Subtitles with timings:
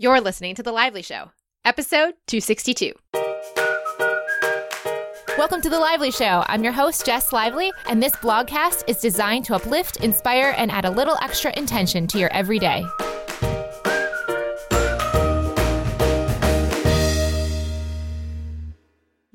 [0.00, 1.32] You're listening to The Lively Show,
[1.64, 2.92] episode 262.
[5.36, 6.44] Welcome to The Lively Show.
[6.46, 10.84] I'm your host, Jess Lively, and this blogcast is designed to uplift, inspire, and add
[10.84, 12.86] a little extra intention to your everyday.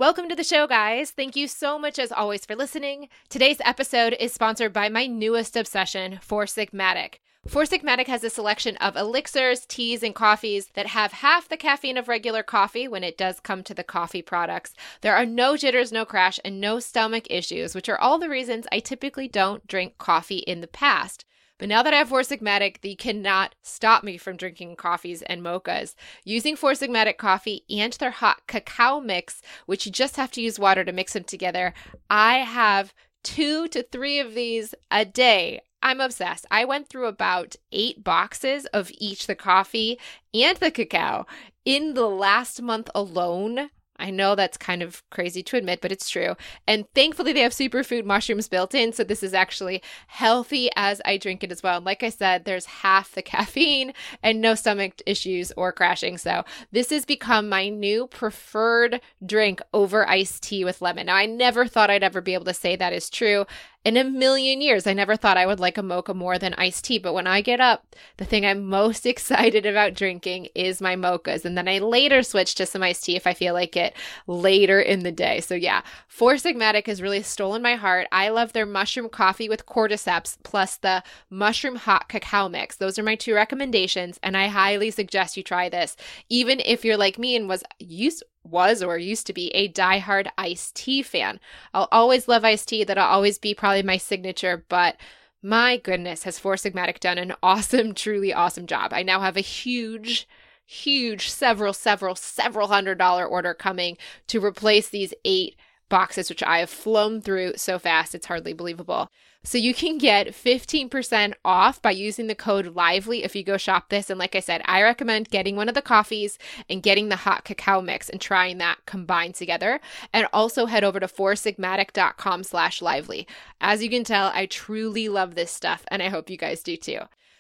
[0.04, 1.12] Welcome to the show, guys.
[1.12, 3.08] Thank you so much, as always, for listening.
[3.30, 7.20] Today's episode is sponsored by my newest obsession, Four Sigmatic.
[7.48, 11.96] Four Sigmatic has a selection of elixirs, teas, and coffees that have half the caffeine
[11.96, 14.74] of regular coffee when it does come to the coffee products.
[15.00, 18.68] There are no jitters, no crash, and no stomach issues, which are all the reasons
[18.74, 21.24] I typically don't drink coffee in the past.
[21.64, 25.42] But now that I have Four Sigmatic, they cannot stop me from drinking coffees and
[25.42, 25.96] mochas.
[26.26, 30.60] Using Four Sigmatic coffee and their hot cacao mix, which you just have to use
[30.60, 31.74] water to mix them together,
[32.10, 35.62] I have two to three of these a day.
[35.82, 36.46] I'm obsessed.
[36.52, 39.98] I went through about eight boxes of each the coffee
[40.34, 41.26] and the cacao
[41.64, 43.70] in the last month alone.
[44.04, 46.36] I know that's kind of crazy to admit, but it's true.
[46.68, 48.92] And thankfully, they have superfood mushrooms built in.
[48.92, 51.78] So this is actually healthy as I drink it as well.
[51.78, 56.18] And like I said, there's half the caffeine and no stomach issues or crashing.
[56.18, 56.44] So
[56.74, 61.06] this has become my new preferred drink over iced tea with lemon.
[61.06, 63.46] Now, I never thought I'd ever be able to say that is true
[63.86, 64.88] in a million years.
[64.88, 67.42] I never thought I would like a mocha more than iced tea, but when I
[67.42, 71.46] get up, the thing I'm most excited about drinking is my mochas.
[71.46, 73.94] And then I later switch to some iced tea if I feel like it
[74.28, 75.42] later in the day.
[75.42, 78.08] So yeah, Four Sigmatic has really stolen my heart.
[78.12, 82.78] I love their mushroom coffee with cordyceps plus the mushroom hot cacao mix.
[82.78, 85.96] Those are my two recommendations, and I highly suggest you try this.
[86.30, 90.28] Even if you're like me and was used was or used to be a diehard
[90.38, 91.40] iced tea fan.
[91.74, 92.84] I'll always love iced tea.
[92.84, 94.98] That'll always be probably my signature, but
[95.42, 98.94] my goodness, has Four Sigmatic done an awesome, truly awesome job.
[98.94, 100.28] I now have a huge,
[100.66, 105.56] huge, several, several, several hundred dollar order coming to replace these eight
[105.90, 109.10] boxes, which I have flown through so fast, it's hardly believable.
[109.46, 113.90] So you can get 15% off by using the code LIVELY if you go shop
[113.90, 114.10] this.
[114.10, 116.38] And like I said, I recommend getting one of the coffees
[116.70, 119.82] and getting the hot cacao mix and trying that combined together.
[120.14, 123.28] And also head over to foursigmatic.com slash lively.
[123.60, 126.78] As you can tell, I truly love this stuff and I hope you guys do
[126.78, 127.00] too.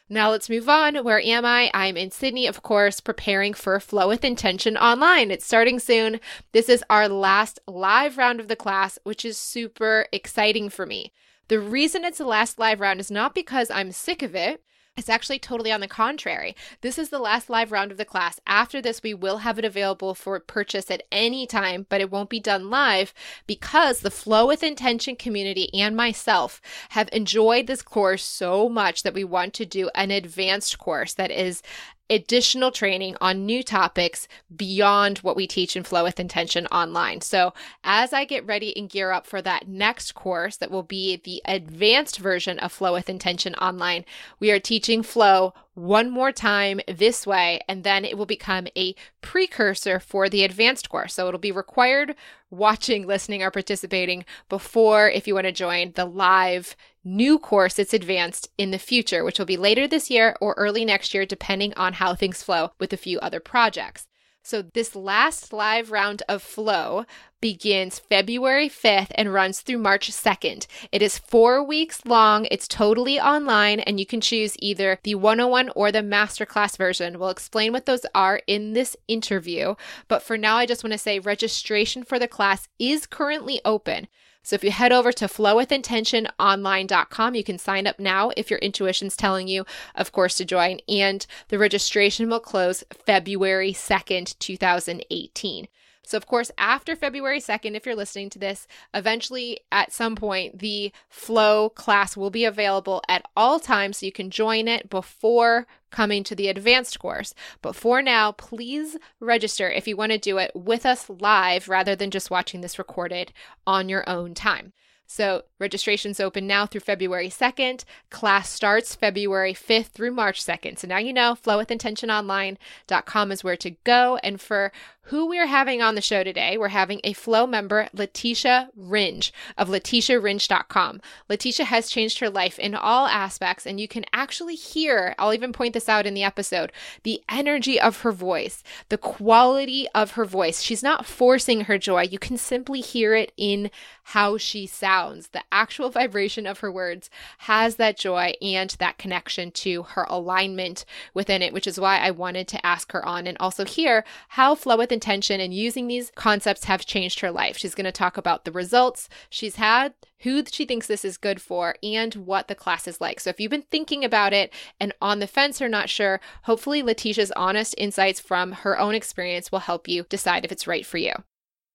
[0.09, 0.95] Now let's move on.
[0.97, 1.71] Where am I?
[1.73, 5.31] I'm in Sydney, of course, preparing for Flow with Intention online.
[5.31, 6.19] It's starting soon.
[6.51, 11.13] This is our last live round of the class, which is super exciting for me.
[11.47, 14.61] The reason it's the last live round is not because I'm sick of it.
[14.95, 16.55] It's actually totally on the contrary.
[16.81, 18.39] This is the last live round of the class.
[18.45, 22.29] After this, we will have it available for purchase at any time, but it won't
[22.29, 23.11] be done live
[23.47, 29.15] because the Flow with Intention community and myself have enjoyed this course so much that
[29.15, 31.63] we want to do an advanced course that is
[32.09, 37.21] additional training on new topics beyond what we teach in Flow with Intention online.
[37.21, 37.53] So,
[37.83, 41.41] as I get ready and gear up for that next course that will be the
[41.45, 44.05] advanced version of Flow with Intention online,
[44.39, 48.95] we are teaching Flow one more time this way, and then it will become a
[49.21, 51.15] precursor for the advanced course.
[51.15, 52.15] So it'll be required
[52.51, 57.93] watching, listening, or participating before if you want to join the live new course that's
[57.93, 61.73] advanced in the future, which will be later this year or early next year, depending
[61.75, 64.07] on how things flow with a few other projects.
[64.45, 67.05] So, this last live round of Flow
[67.39, 70.67] begins February 5th and runs through March 2nd.
[70.91, 75.69] It is four weeks long, it's totally online, and you can choose either the 101
[75.77, 77.19] or the masterclass version.
[77.19, 79.75] We'll explain what those are in this interview.
[80.09, 84.09] But for now, I just want to say registration for the class is currently open.
[84.43, 89.15] So if you head over to flowwithintentiononline.com, you can sign up now if your intuition's
[89.15, 89.65] telling you,
[89.95, 90.79] of course, to join.
[90.87, 95.67] And the registration will close February 2nd, 2018.
[96.05, 100.59] So, of course, after February 2nd, if you're listening to this, eventually at some point,
[100.59, 103.97] the Flow class will be available at all times.
[103.97, 107.33] So you can join it before coming to the advanced course.
[107.61, 111.95] But for now, please register if you want to do it with us live rather
[111.95, 113.31] than just watching this recorded
[113.65, 114.73] on your own time.
[115.05, 117.85] So registration's open now through February 2nd.
[118.11, 120.77] Class starts February 5th through March 2nd.
[120.77, 124.19] So now you know flowwithintentiononline.com is where to go.
[124.21, 124.71] And for
[125.07, 129.67] who we're having on the show today, we're having a Flow member, Leticia Ringe of
[129.67, 131.01] leticiaringe.com.
[131.29, 135.51] Leticia has changed her life in all aspects, and you can actually hear, I'll even
[135.51, 136.71] point this out in the episode,
[137.03, 140.61] the energy of her voice, the quality of her voice.
[140.61, 142.03] She's not forcing her joy.
[142.03, 143.71] You can simply hear it in
[144.03, 147.09] how she sounds the actual vibration of her words
[147.39, 152.11] has that joy and that connection to her alignment within it, which is why I
[152.11, 156.11] wanted to ask her on and also hear how flow with intention and using these
[156.15, 157.57] concepts have changed her life.
[157.57, 161.41] She's going to talk about the results she's had, who she thinks this is good
[161.41, 163.19] for, and what the class is like.
[163.19, 166.81] So if you've been thinking about it and on the fence or not sure, hopefully
[166.81, 170.97] Leticia's honest insights from her own experience will help you decide if it's right for
[170.97, 171.13] you.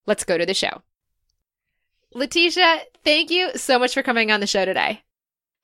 [0.05, 0.81] Let's go to the show.
[2.15, 5.01] Leticia, thank you so much for coming on the show today.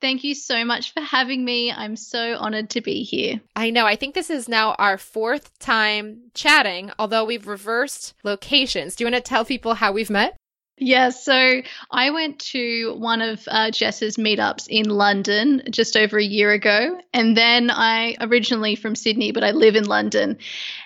[0.01, 1.71] Thank you so much for having me.
[1.71, 3.41] I'm so honored to be here.
[3.55, 3.85] I know.
[3.85, 8.95] I think this is now our fourth time chatting, although we've reversed locations.
[8.95, 10.37] Do you want to tell people how we've met?
[10.77, 16.23] Yeah, so I went to one of uh, Jess's meetups in London just over a
[16.23, 16.99] year ago.
[17.13, 20.37] And then I originally from Sydney, but I live in London.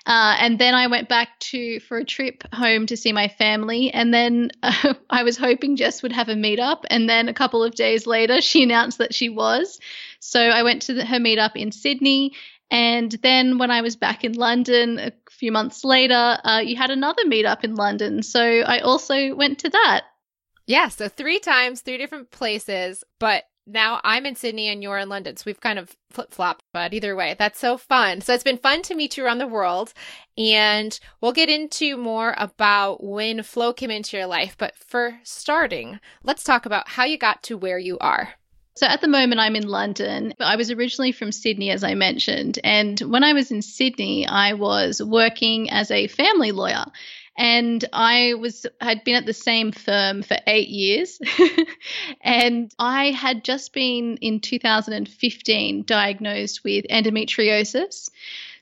[0.05, 3.89] Uh, and then I went back to for a trip home to see my family.
[3.91, 6.83] And then uh, I was hoping Jess would have a meetup.
[6.91, 9.79] And then a couple of days later, she announced that she was.
[10.19, 12.33] So I went to the, her meetup in Sydney.
[12.71, 16.91] And then when I was back in London a few months later, uh, you had
[16.91, 18.21] another meetup in London.
[18.21, 20.03] So I also went to that.
[20.67, 25.09] Yeah, so three times, three different places, but now I'm in Sydney and you're in
[25.09, 25.35] London.
[25.35, 28.21] So we've kind of flip flopped, but either way, that's so fun.
[28.21, 29.93] So it's been fun to meet you around the world.
[30.37, 34.55] And we'll get into more about when flow came into your life.
[34.57, 38.35] But for starting, let's talk about how you got to where you are.
[38.79, 40.33] So at the moment, I'm in London.
[40.39, 42.59] I was originally from Sydney, as I mentioned.
[42.63, 46.85] And when I was in Sydney, I was working as a family lawyer.
[47.37, 51.19] And I was had been at the same firm for eight years,
[52.21, 58.09] and I had just been in 2015 diagnosed with endometriosis.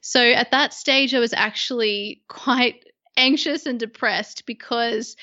[0.01, 2.83] So at that stage, I was actually quite
[3.17, 5.15] anxious and depressed because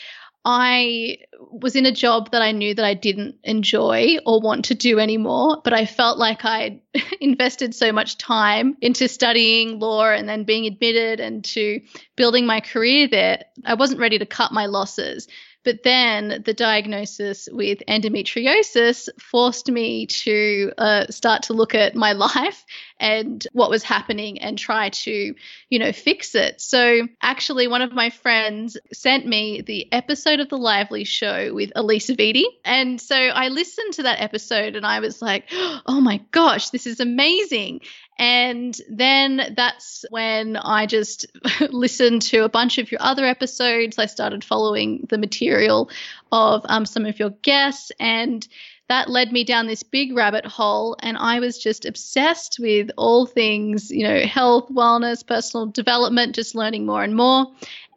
[0.44, 4.75] I was in a job that I knew that I didn't enjoy or want to
[4.75, 6.81] do anymore, but I felt like I'd
[7.20, 11.81] invested so much time into studying law and then being admitted and to
[12.17, 13.44] building my career there.
[13.64, 15.29] I wasn't ready to cut my losses.
[15.64, 22.12] But then the diagnosis with endometriosis forced me to uh, start to look at my
[22.26, 22.64] life
[23.00, 25.35] and what was happening and try to,
[25.69, 26.61] you know, fix it.
[26.61, 31.73] So actually, one of my friends sent me the episode of The Lively Show with
[31.75, 32.44] Alisa Vitti.
[32.64, 36.87] And so I listened to that episode and I was like, oh my gosh, this
[36.87, 37.81] is amazing.
[38.17, 41.26] And then that's when I just
[41.70, 43.99] listened to a bunch of your other episodes.
[43.99, 45.91] I started following the material
[46.31, 48.46] of um, some of your guests, and
[48.89, 50.97] that led me down this big rabbit hole.
[51.01, 56.55] And I was just obsessed with all things, you know, health, wellness, personal development, just
[56.55, 57.47] learning more and more.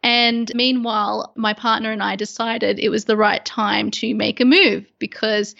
[0.02, 4.44] And meanwhile, my partner and I decided it was the right time to make a
[4.44, 5.54] move because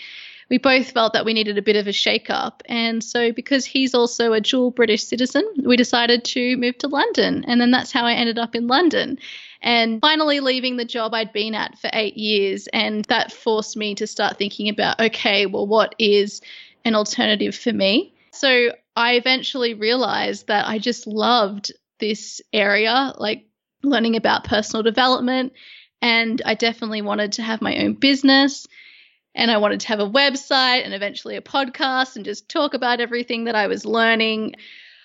[0.49, 2.63] we both felt that we needed a bit of a shake up.
[2.67, 7.45] And so, because he's also a dual British citizen, we decided to move to London.
[7.47, 9.19] And then that's how I ended up in London.
[9.61, 12.69] And finally, leaving the job I'd been at for eight years.
[12.69, 16.41] And that forced me to start thinking about okay, well, what is
[16.85, 18.15] an alternative for me?
[18.33, 23.47] So, I eventually realized that I just loved this area, like
[23.83, 25.53] learning about personal development.
[26.03, 28.67] And I definitely wanted to have my own business
[29.35, 33.01] and I wanted to have a website and eventually a podcast and just talk about
[33.01, 34.57] everything that I was learning.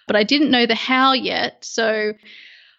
[0.07, 1.63] But I didn't know the how yet.
[1.63, 2.13] So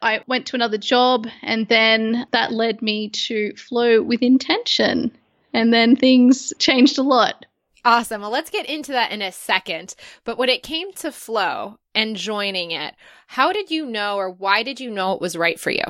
[0.04, 5.10] I went to another job, and then that led me to flow with intention.
[5.54, 7.46] And then things changed a lot.
[7.86, 8.20] Awesome.
[8.20, 9.94] Well, let's get into that in a second.
[10.24, 12.94] But when it came to flow and joining it,
[13.26, 15.84] how did you know or why did you know it was right for you?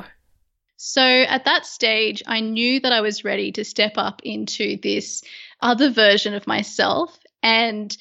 [0.76, 5.22] So at that stage, I knew that I was ready to step up into this
[5.60, 7.16] other version of myself.
[7.42, 7.96] And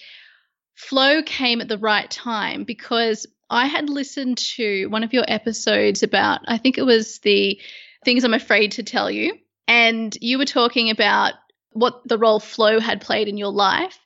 [0.75, 6.03] flow came at the right time because I had listened to one of your episodes
[6.03, 7.61] about, I think it was the
[8.03, 9.37] things I'm afraid to tell you.
[9.67, 11.33] And you were talking about
[11.71, 13.97] what the role flow had played in your life.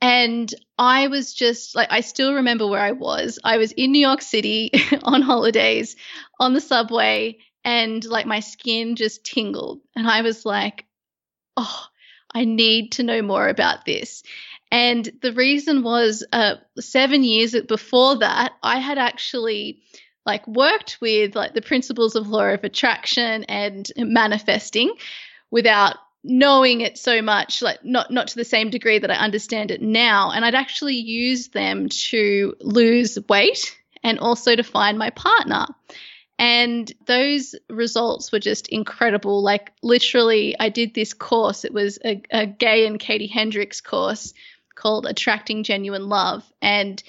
[0.00, 3.38] And I was just like, I still remember where I was.
[3.42, 5.96] I was in New York City on holidays
[6.38, 9.80] on the subway, and like my skin just tingled.
[9.96, 10.86] And I was like,
[11.56, 11.86] oh,
[12.32, 14.22] I need to know more about this.
[14.70, 19.82] And the reason was uh, seven years before that, I had actually
[20.26, 24.92] like worked with like the principles of law of attraction and manifesting
[25.50, 29.70] without knowing it so much like not not to the same degree that I understand
[29.70, 35.10] it now and I'd actually used them to lose weight and also to find my
[35.10, 35.66] partner
[36.38, 39.42] And those results were just incredible.
[39.42, 41.64] Like, literally, I did this course.
[41.64, 44.34] It was a, a Gay and Katie Hendricks course
[44.78, 46.44] called Attracting Genuine Love.
[46.62, 47.02] And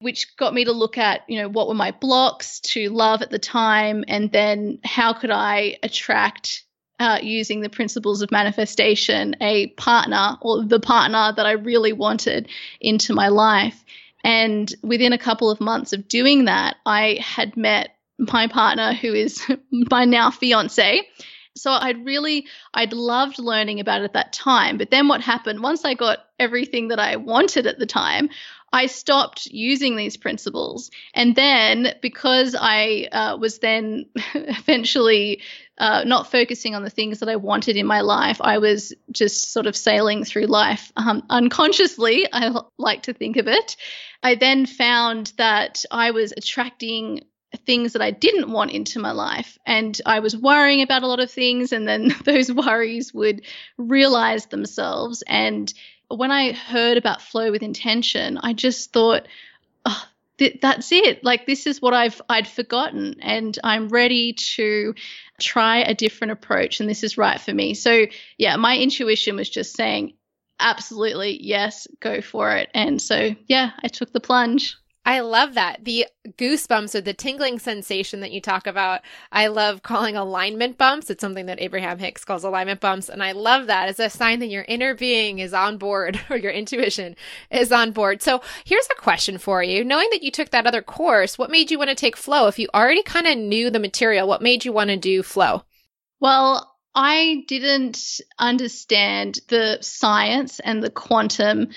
[0.00, 3.30] which got me to look at, you know, what were my blocks to love at
[3.30, 6.64] the time, and then how could I attract
[7.00, 12.48] uh, using the principles of manifestation a partner or the partner that I really wanted
[12.80, 13.84] into my life.
[14.22, 19.12] And within a couple of months of doing that, I had met my partner, who
[19.12, 21.02] is my now fiance.
[21.56, 24.76] So I'd really, I'd loved learning about it at that time.
[24.76, 28.28] But then what happened once I got everything that I wanted at the time,
[28.72, 30.90] I stopped using these principles.
[31.14, 35.42] And then because I uh, was then eventually
[35.78, 39.52] uh, not focusing on the things that I wanted in my life, I was just
[39.52, 43.76] sort of sailing through life um, unconsciously, I like to think of it.
[44.24, 47.20] I then found that I was attracting
[47.56, 49.58] things that I didn't want into my life.
[49.66, 53.42] And I was worrying about a lot of things, and then those worries would
[53.76, 55.22] realize themselves.
[55.26, 55.72] And
[56.08, 59.26] when I heard about flow with intention, I just thought,
[59.84, 60.04] oh,
[60.38, 61.24] th- that's it.
[61.24, 64.94] Like this is what I've I'd forgotten, and I'm ready to
[65.40, 67.74] try a different approach, and this is right for me.
[67.74, 68.06] So
[68.38, 70.14] yeah, my intuition was just saying,
[70.60, 72.70] absolutely yes, go for it.
[72.74, 74.76] And so yeah, I took the plunge.
[75.06, 75.84] I love that.
[75.84, 76.06] The
[76.38, 81.10] goosebumps or the tingling sensation that you talk about, I love calling alignment bumps.
[81.10, 83.10] It's something that Abraham Hicks calls alignment bumps.
[83.10, 86.38] And I love that as a sign that your inner being is on board or
[86.38, 87.16] your intuition
[87.50, 88.22] is on board.
[88.22, 89.84] So here's a question for you.
[89.84, 92.46] Knowing that you took that other course, what made you want to take flow?
[92.46, 95.64] If you already kind of knew the material, what made you want to do flow?
[96.18, 101.68] Well, I didn't understand the science and the quantum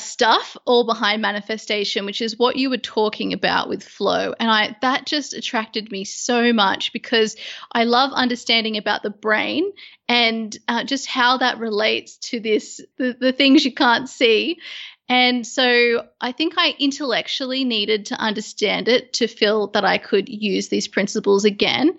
[0.00, 4.76] stuff all behind manifestation which is what you were talking about with flow and i
[4.82, 7.36] that just attracted me so much because
[7.72, 9.70] i love understanding about the brain
[10.08, 14.58] and uh, just how that relates to this the, the things you can't see
[15.10, 20.28] and so I think I intellectually needed to understand it to feel that I could
[20.28, 21.98] use these principles again.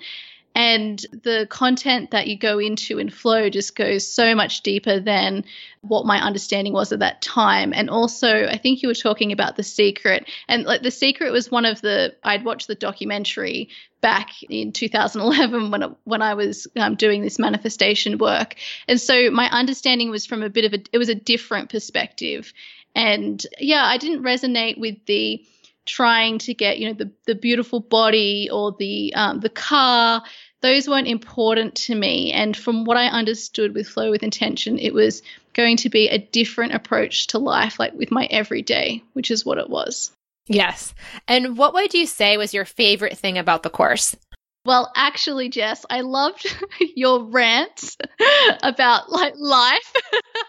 [0.54, 5.46] And the content that you go into in flow just goes so much deeper than
[5.82, 7.74] what my understanding was at that time.
[7.74, 10.30] And also, I think you were talking about The Secret.
[10.50, 13.70] And like The Secret was one of the, I'd watched the documentary
[14.02, 18.56] back in 2011 when, when I was um, doing this manifestation work.
[18.88, 22.52] And so my understanding was from a bit of a, it was a different perspective.
[22.94, 25.46] And yeah, I didn't resonate with the,
[25.86, 30.24] trying to get you know the the beautiful body or the um, the car
[30.62, 32.32] those weren't important to me.
[32.32, 35.22] And from what i understood with flow with intention it was
[35.54, 39.58] going to be a different approach to life like with my everyday which is what
[39.58, 40.12] it was.
[40.48, 40.94] Yes.
[41.28, 44.16] And what would you say was your favorite thing about the course
[44.64, 46.46] well, actually, Jess, I loved
[46.96, 47.98] your rant
[48.64, 49.94] about like life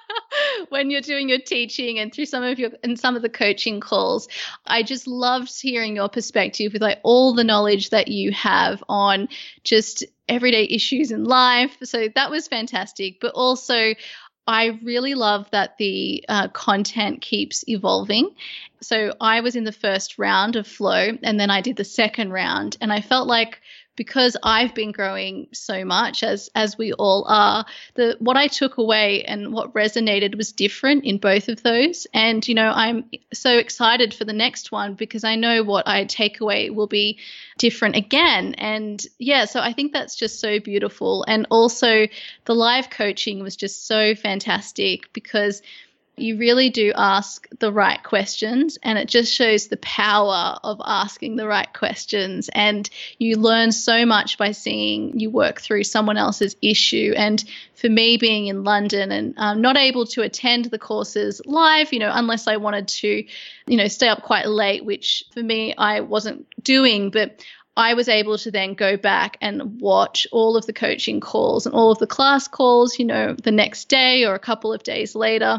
[0.69, 3.81] when you're doing your teaching and through some of your and some of the coaching
[3.81, 4.29] calls.
[4.67, 9.29] I just loved hearing your perspective with like all the knowledge that you have on
[9.65, 11.77] just everyday issues in life.
[11.83, 13.19] So that was fantastic.
[13.21, 13.95] But also,
[14.47, 18.35] I really love that the uh, content keeps evolving.
[18.81, 22.33] So I was in the first round of flow and then I did the second
[22.33, 23.61] round and I felt like
[23.97, 28.79] because I've been growing so much as as we all are, the what I took
[28.79, 32.07] away and what resonated was different in both of those.
[32.15, 36.05] And you know, I'm so excited for the next one because I know what I
[36.05, 37.19] take away will be
[37.59, 38.55] different again.
[38.55, 41.25] And yeah, so I think that's just so beautiful.
[41.29, 42.07] And also
[42.45, 45.63] the live coaching was just so fantastic because
[46.17, 51.37] you really do ask the right questions and it just shows the power of asking
[51.37, 56.55] the right questions and you learn so much by seeing you work through someone else's
[56.61, 61.41] issue and for me being in london and um, not able to attend the courses
[61.47, 63.25] live you know unless i wanted to
[63.67, 67.43] you know stay up quite late which for me i wasn't doing but
[67.75, 71.75] I was able to then go back and watch all of the coaching calls and
[71.75, 75.15] all of the class calls, you know, the next day or a couple of days
[75.15, 75.59] later.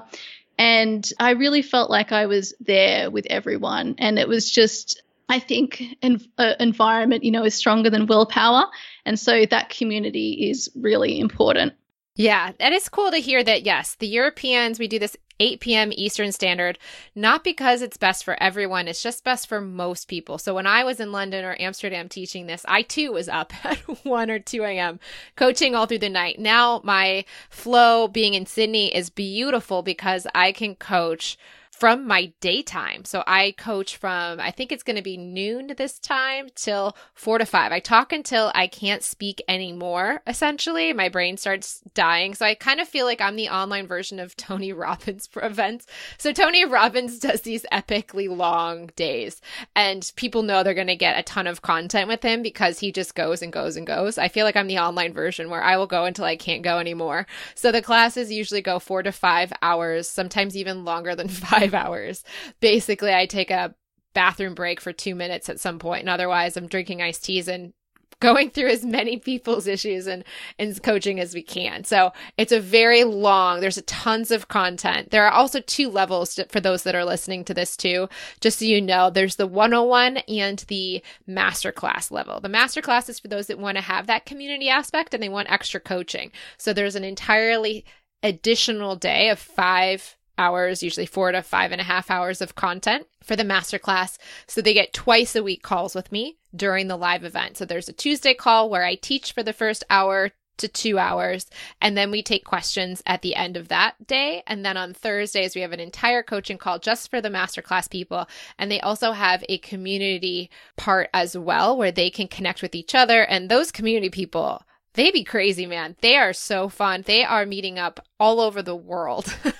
[0.58, 3.96] And I really felt like I was there with everyone.
[3.98, 8.66] And it was just, I think, an uh, environment, you know, is stronger than willpower.
[9.06, 11.74] And so that community is really important.
[12.16, 15.92] Yeah, and it's cool to hear that, yes, the Europeans, we do this 8 p.m.
[15.94, 16.78] Eastern Standard,
[17.16, 20.38] not because it's best for everyone, it's just best for most people.
[20.38, 23.78] So when I was in London or Amsterdam teaching this, I too was up at
[24.06, 25.00] 1 or 2 a.m.
[25.36, 26.40] coaching all through the night.
[26.40, 31.38] Now my flow being in Sydney is beautiful because I can coach
[31.84, 33.04] from my daytime.
[33.04, 37.40] So I coach from, I think it's going to be noon this time till four
[37.40, 37.74] to five.
[37.74, 40.94] I talk until I can't speak anymore, essentially.
[40.94, 42.36] My brain starts dying.
[42.36, 45.86] So I kind of feel like I'm the online version of Tony Robbins for events.
[46.18, 49.42] So Tony Robbins does these epically long days,
[49.76, 52.94] and people know they're going to get a ton of content with him because he
[52.94, 54.18] just goes and goes and goes.
[54.18, 56.80] I feel like I'm the online version where I will go until I can't go
[56.80, 57.28] anymore.
[57.56, 61.86] So the classes usually go four to five hours, sometimes even longer than five five
[61.86, 62.24] hours.
[62.60, 63.76] Basically, I take a
[64.14, 67.74] bathroom break for two minutes at some point, and otherwise, I'm drinking iced teas and
[68.20, 70.24] going through as many people's issues and,
[70.58, 71.84] and coaching as we can.
[71.84, 75.12] So it's a very long, there's tons of content.
[75.12, 78.08] There are also two levels to, for those that are listening to this too.
[78.40, 82.40] Just so you know, there's the 101 and the masterclass level.
[82.40, 85.52] The masterclass is for those that want to have that community aspect and they want
[85.52, 86.32] extra coaching.
[86.58, 87.84] So there's an entirely
[88.22, 93.08] additional day of five hours, usually four to five and a half hours of content
[93.24, 94.18] for the masterclass.
[94.48, 97.58] So they get twice a week calls with me during the live event.
[97.58, 101.48] So there's a Tuesday call where I teach for the first hour to two hours.
[101.82, 104.44] And then we take questions at the end of that day.
[104.46, 108.28] And then on Thursdays, we have an entire coaching call just for the masterclass people.
[108.58, 112.94] And they also have a community part as well where they can connect with each
[112.94, 113.24] other.
[113.24, 114.64] And those community people,
[114.94, 115.96] they be crazy, man.
[116.02, 117.04] They are so fun.
[117.06, 119.36] They are meeting up all over the world.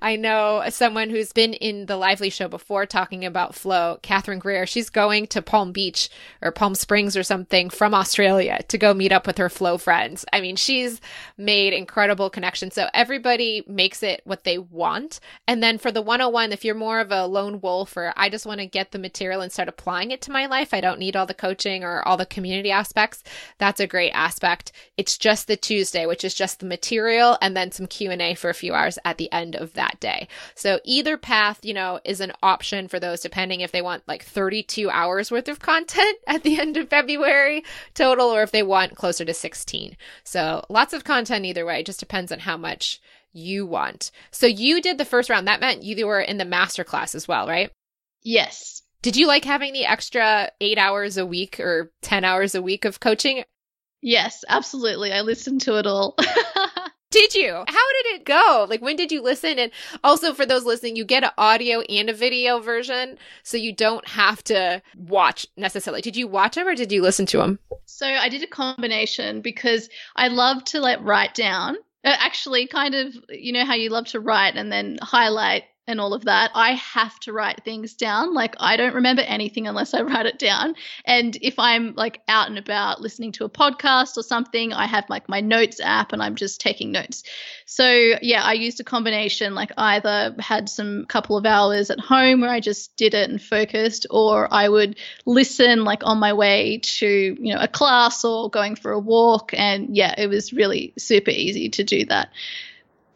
[0.00, 4.64] I know someone who's been in the Lively show before talking about flow, Catherine Greer.
[4.64, 6.08] She's going to Palm Beach
[6.40, 10.24] or Palm Springs or something from Australia to go meet up with her flow friends.
[10.32, 11.00] I mean, she's
[11.36, 12.74] made incredible connections.
[12.74, 15.18] So everybody makes it what they want.
[15.48, 18.46] And then for the 101, if you're more of a lone wolf or I just
[18.46, 21.16] want to get the material and start applying it to my life, I don't need
[21.16, 23.24] all the coaching or all the community aspects.
[23.58, 24.72] That's a great aspect.
[24.96, 28.54] It's just the Tuesday, which is just the material and then some Q&A for a
[28.54, 30.28] few hours at the end of that day.
[30.54, 34.22] So either path, you know, is an option for those depending if they want like
[34.22, 38.96] 32 hours worth of content at the end of February total or if they want
[38.96, 39.96] closer to 16.
[40.24, 43.00] So lots of content either way, it just depends on how much
[43.32, 44.10] you want.
[44.30, 45.46] So you did the first round.
[45.46, 47.70] That meant you were in the master class as well, right?
[48.22, 48.82] Yes.
[49.02, 52.84] Did you like having the extra eight hours a week or 10 hours a week
[52.84, 53.44] of coaching?
[54.02, 55.12] Yes, absolutely.
[55.12, 56.16] I listened to it all.
[57.16, 57.52] Did you?
[57.54, 58.66] How did it go?
[58.68, 59.58] Like, when did you listen?
[59.58, 59.72] And
[60.04, 64.06] also, for those listening, you get an audio and a video version, so you don't
[64.06, 66.02] have to watch necessarily.
[66.02, 67.58] Did you watch them or did you listen to them?
[67.86, 71.76] So, I did a combination because I love to like write down.
[72.04, 76.00] Uh, actually, kind of, you know how you love to write and then highlight and
[76.00, 78.34] all of that, I have to write things down.
[78.34, 80.74] Like I don't remember anything unless I write it down.
[81.04, 85.08] And if I'm like out and about listening to a podcast or something, I have
[85.08, 87.22] like my notes app and I'm just taking notes.
[87.66, 87.88] So
[88.20, 92.50] yeah, I used a combination like either had some couple of hours at home where
[92.50, 97.06] I just did it and focused or I would listen like on my way to,
[97.06, 101.30] you know, a class or going for a walk and yeah, it was really super
[101.30, 102.30] easy to do that.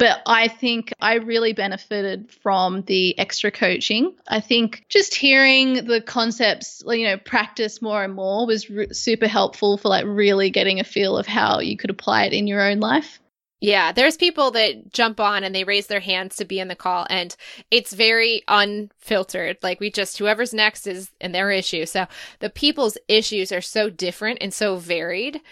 [0.01, 4.15] But I think I really benefited from the extra coaching.
[4.27, 9.77] I think just hearing the concepts, you know, practice more and more was super helpful
[9.77, 12.81] for like really getting a feel of how you could apply it in your own
[12.81, 13.21] life.
[13.61, 16.75] Yeah, there's people that jump on and they raise their hands to be in the
[16.75, 17.37] call, and
[17.71, 19.59] it's very unfiltered.
[19.63, 21.85] Like, we just, whoever's next is in their issue.
[21.85, 22.07] So
[22.39, 25.43] the people's issues are so different and so varied,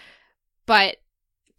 [0.65, 0.95] but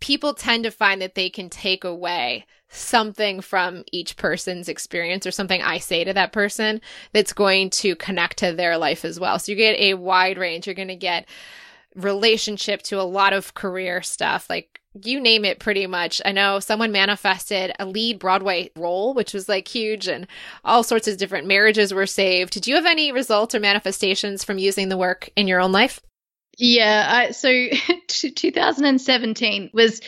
[0.00, 5.30] people tend to find that they can take away something from each person's experience or
[5.32, 6.80] something I say to that person
[7.12, 9.38] that's going to connect to their life as well.
[9.38, 10.66] So you get a wide range.
[10.66, 11.28] You're going to get
[11.96, 16.20] relationship to a lot of career stuff, like you name it pretty much.
[16.24, 20.26] I know someone manifested a lead Broadway role, which was like huge, and
[20.64, 22.52] all sorts of different marriages were saved.
[22.52, 26.00] Did you have any results or manifestations from using the work in your own life?
[26.58, 27.48] Yeah, I, so
[28.08, 30.00] 2017 was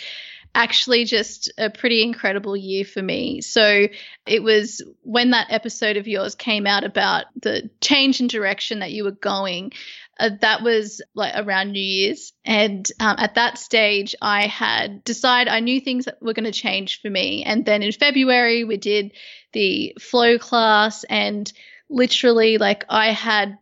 [0.54, 3.40] actually just a pretty incredible year for me.
[3.40, 3.88] So
[4.26, 8.92] it was when that episode of yours came out about the change in direction that
[8.92, 9.72] you were going.
[10.20, 12.34] Uh, that was like around New Year's.
[12.44, 17.00] And um, at that stage, I had decided I knew things were going to change
[17.00, 17.44] for me.
[17.44, 19.12] And then in February, we did
[19.52, 21.50] the flow class, and
[21.88, 23.58] literally, like, I had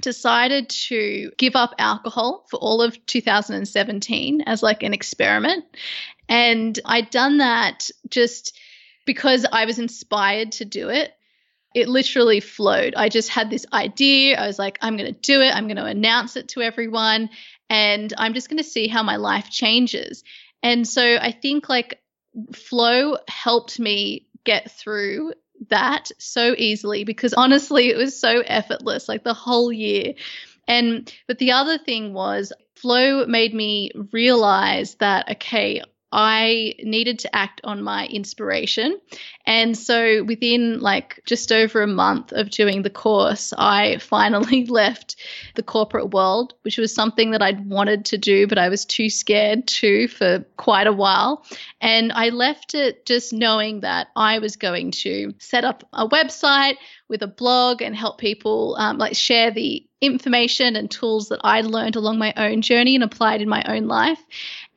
[0.00, 5.64] decided to give up alcohol for all of 2017 as like an experiment.
[6.28, 8.58] And I'd done that just
[9.04, 11.12] because I was inspired to do it.
[11.74, 12.94] It literally flowed.
[12.96, 14.40] I just had this idea.
[14.40, 15.54] I was like, I'm going to do it.
[15.54, 17.30] I'm going to announce it to everyone.
[17.68, 20.24] And I'm just going to see how my life changes.
[20.62, 22.00] And so I think like
[22.52, 25.34] flow helped me get through
[25.68, 30.14] that so easily because honestly, it was so effortless, like the whole year.
[30.66, 37.34] And but the other thing was flow made me realize that okay, I needed to
[37.34, 39.00] act on my inspiration.
[39.46, 45.16] And so within like just over a month of doing the course, I finally left
[45.54, 49.08] the corporate world, which was something that I'd wanted to do, but I was too
[49.08, 51.44] scared to for quite a while.
[51.80, 56.76] And I left it just knowing that I was going to set up a website
[57.08, 61.60] with a blog and help people um, like share the information and tools that I
[61.60, 64.24] learned along my own journey and applied in my own life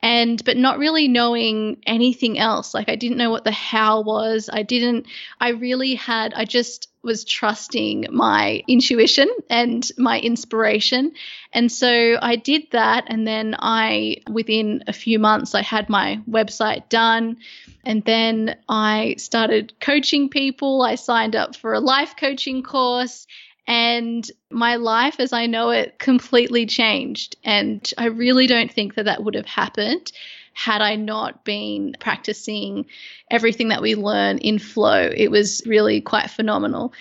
[0.04, 2.74] and but not really knowing anything else.
[2.74, 4.50] Like i didn't know what the how was.
[4.52, 5.06] I didn't
[5.40, 11.12] i really had i just was trusting my intuition and my inspiration.
[11.54, 16.20] And so i did that and then i within a few months i had my
[16.30, 17.38] website done.
[17.82, 20.82] And then i started coaching people.
[20.82, 23.26] I signed up for a life coaching course
[23.66, 27.36] and my life as I know it completely changed.
[27.44, 30.12] And I really don't think that that would have happened
[30.52, 32.86] had I not been practicing
[33.30, 35.10] everything that we learn in flow.
[35.14, 36.92] It was really quite phenomenal.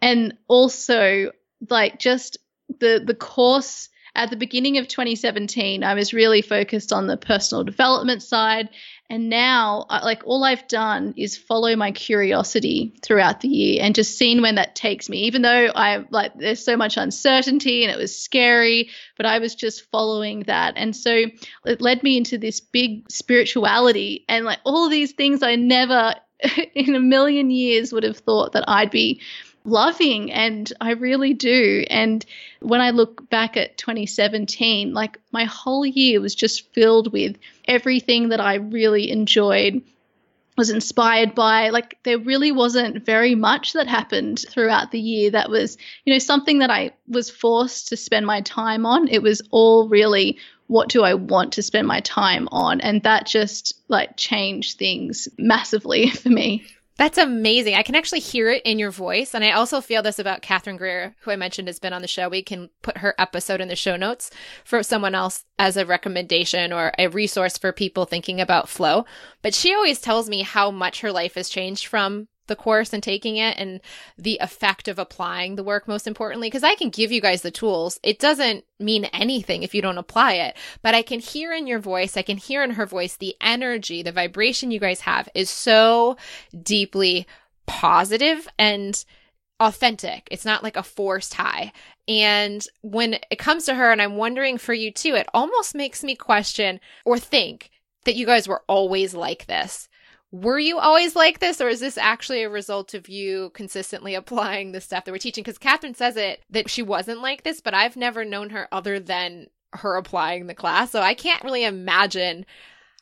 [0.00, 1.32] And also,
[1.68, 2.38] like, just
[2.80, 7.64] the, the course at the beginning of 2017, I was really focused on the personal
[7.64, 8.68] development side
[9.10, 14.16] and now, like, all I've done is follow my curiosity throughout the year and just
[14.16, 15.24] seen when that takes me.
[15.24, 18.88] Even though I like, there's so much uncertainty and it was scary,
[19.18, 20.74] but I was just following that.
[20.76, 21.26] And so
[21.66, 26.14] it led me into this big spirituality and like all these things I never
[26.74, 29.20] in a million years would have thought that I'd be
[29.64, 31.84] loving and I really do.
[31.88, 32.24] And
[32.60, 38.28] when I look back at 2017, like my whole year was just filled with everything
[38.28, 39.82] that I really enjoyed
[40.56, 45.50] was inspired by like there really wasn't very much that happened throughout the year that
[45.50, 49.08] was you know something that I was forced to spend my time on.
[49.08, 52.80] It was all really what do I want to spend my time on?
[52.80, 56.64] And that just like changed things massively for me
[56.96, 57.74] that's amazing.
[57.74, 59.34] I can actually hear it in your voice.
[59.34, 62.08] And I also feel this about Catherine Greer, who I mentioned has been on the
[62.08, 62.28] show.
[62.28, 64.30] We can put her episode in the show notes
[64.64, 69.06] for someone else as a recommendation or a resource for people thinking about flow.
[69.42, 73.02] But she always tells me how much her life has changed from the course and
[73.02, 73.80] taking it and
[74.18, 77.50] the effect of applying the work most importantly because I can give you guys the
[77.50, 77.98] tools.
[78.02, 81.78] It doesn't mean anything if you don't apply it, but I can hear in your
[81.78, 85.50] voice, I can hear in her voice the energy, the vibration you guys have is
[85.50, 86.16] so
[86.62, 87.26] deeply
[87.66, 89.04] positive and
[89.60, 90.28] authentic.
[90.30, 91.72] It's not like a forced high.
[92.06, 96.04] And when it comes to her and I'm wondering for you too, it almost makes
[96.04, 97.70] me question or think
[98.04, 99.88] that you guys were always like this
[100.34, 104.72] were you always like this or is this actually a result of you consistently applying
[104.72, 107.74] the stuff that we're teaching because catherine says it that she wasn't like this but
[107.74, 112.44] i've never known her other than her applying the class so i can't really imagine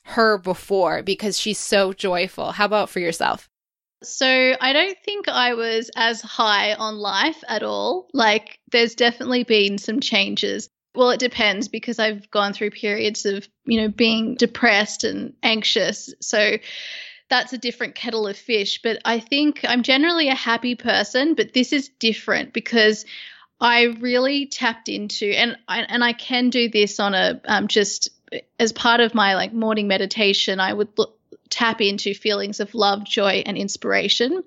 [0.05, 3.49] her before because she's so joyful how about for yourself
[4.05, 4.27] so
[4.61, 8.09] I don't think I was as high on life at all.
[8.12, 10.68] Like there's definitely been some changes.
[10.97, 16.12] Well, it depends because I've gone through periods of, you know, being depressed and anxious.
[16.21, 16.57] So
[17.33, 18.83] that's a different kettle of fish.
[18.83, 23.07] But I think I'm generally a happy person, but this is different because
[23.59, 28.11] I really tapped into and I, and I can do this on a um, just
[28.59, 30.61] as part of my like morning meditation.
[30.61, 31.18] I would look,
[31.49, 34.42] tap into feelings of love, joy, and inspiration.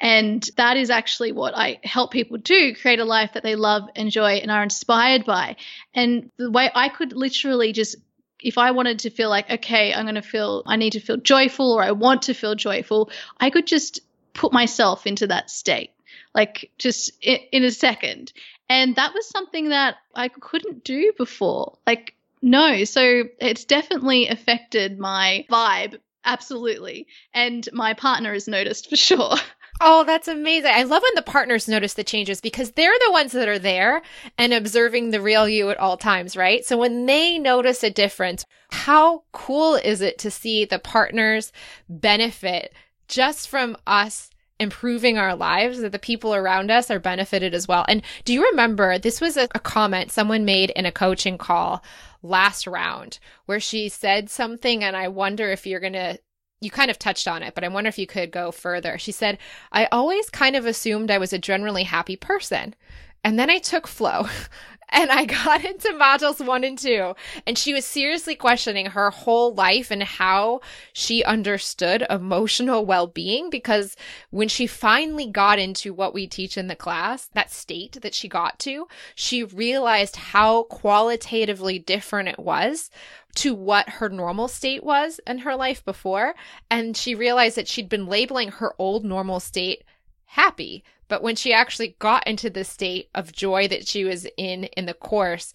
[0.00, 3.88] And that is actually what I help people do create a life that they love,
[3.96, 5.56] enjoy, and are inspired by.
[5.92, 7.96] And the way I could literally just
[8.40, 11.16] if I wanted to feel like, okay, I'm going to feel, I need to feel
[11.16, 14.00] joyful or I want to feel joyful, I could just
[14.32, 15.90] put myself into that state,
[16.34, 18.32] like just in, in a second.
[18.68, 21.78] And that was something that I couldn't do before.
[21.86, 22.84] Like, no.
[22.84, 25.98] So it's definitely affected my vibe.
[26.24, 27.06] Absolutely.
[27.32, 29.36] And my partner has noticed for sure.
[29.80, 30.72] Oh, that's amazing.
[30.74, 34.02] I love when the partners notice the changes because they're the ones that are there
[34.36, 36.64] and observing the real you at all times, right?
[36.64, 41.52] So when they notice a difference, how cool is it to see the partners
[41.88, 42.74] benefit
[43.06, 47.84] just from us improving our lives that the people around us are benefited as well.
[47.88, 51.82] And do you remember this was a, a comment someone made in a coaching call
[52.22, 56.18] last round where she said something and I wonder if you're going to
[56.60, 58.98] you kind of touched on it, but I wonder if you could go further.
[58.98, 59.38] She said,
[59.72, 62.74] I always kind of assumed I was a generally happy person.
[63.22, 64.26] And then I took flow
[64.90, 67.14] and I got into modules one and two,
[67.46, 70.60] and she was seriously questioning her whole life and how
[70.92, 73.50] she understood emotional well being.
[73.50, 73.96] Because
[74.30, 78.28] when she finally got into what we teach in the class, that state that she
[78.28, 82.90] got to, she realized how qualitatively different it was
[83.36, 86.34] to what her normal state was in her life before.
[86.70, 89.84] And she realized that she'd been labeling her old normal state
[90.32, 94.64] happy but when she actually got into the state of joy that she was in
[94.64, 95.52] in the course,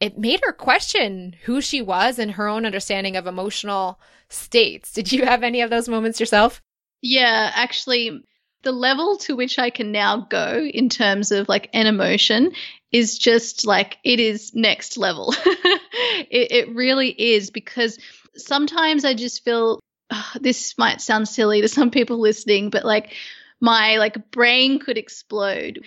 [0.00, 4.92] it made her question who she was and her own understanding of emotional states.
[4.92, 6.60] Did you have any of those moments yourself?
[7.00, 8.22] Yeah, actually,
[8.62, 12.52] the level to which I can now go in terms of like an emotion
[12.90, 15.34] is just like it is next level.
[15.44, 17.98] it, it, really is because
[18.34, 19.80] sometimes I just feel
[20.10, 23.14] oh, this might sound silly to some people listening, but like
[23.60, 25.84] my like brain could explode.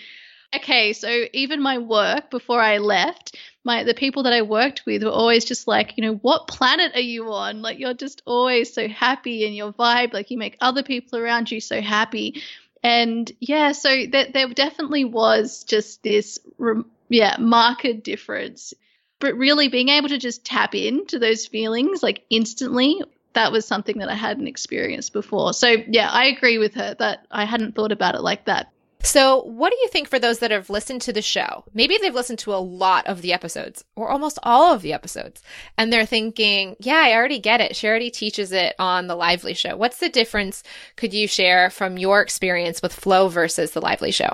[0.53, 5.03] Okay, so even my work before I left, my the people that I worked with
[5.03, 7.61] were always just like, you know, what planet are you on?
[7.61, 11.49] Like you're just always so happy in your vibe, like you make other people around
[11.49, 12.41] you so happy.
[12.83, 16.39] And yeah, so there, there definitely was just this,
[17.09, 18.73] yeah, marked difference.
[19.19, 23.01] But really being able to just tap into those feelings like instantly
[23.33, 25.53] that was something that I hadn't experienced before.
[25.53, 28.71] So, yeah, I agree with her that I hadn't thought about it like that.
[29.03, 31.63] So, what do you think for those that have listened to the show?
[31.73, 35.41] Maybe they've listened to a lot of the episodes or almost all of the episodes,
[35.77, 37.75] and they're thinking, yeah, I already get it.
[37.75, 39.75] She already teaches it on the Lively Show.
[39.75, 40.61] What's the difference?
[40.97, 44.33] Could you share from your experience with Flow versus the Lively Show?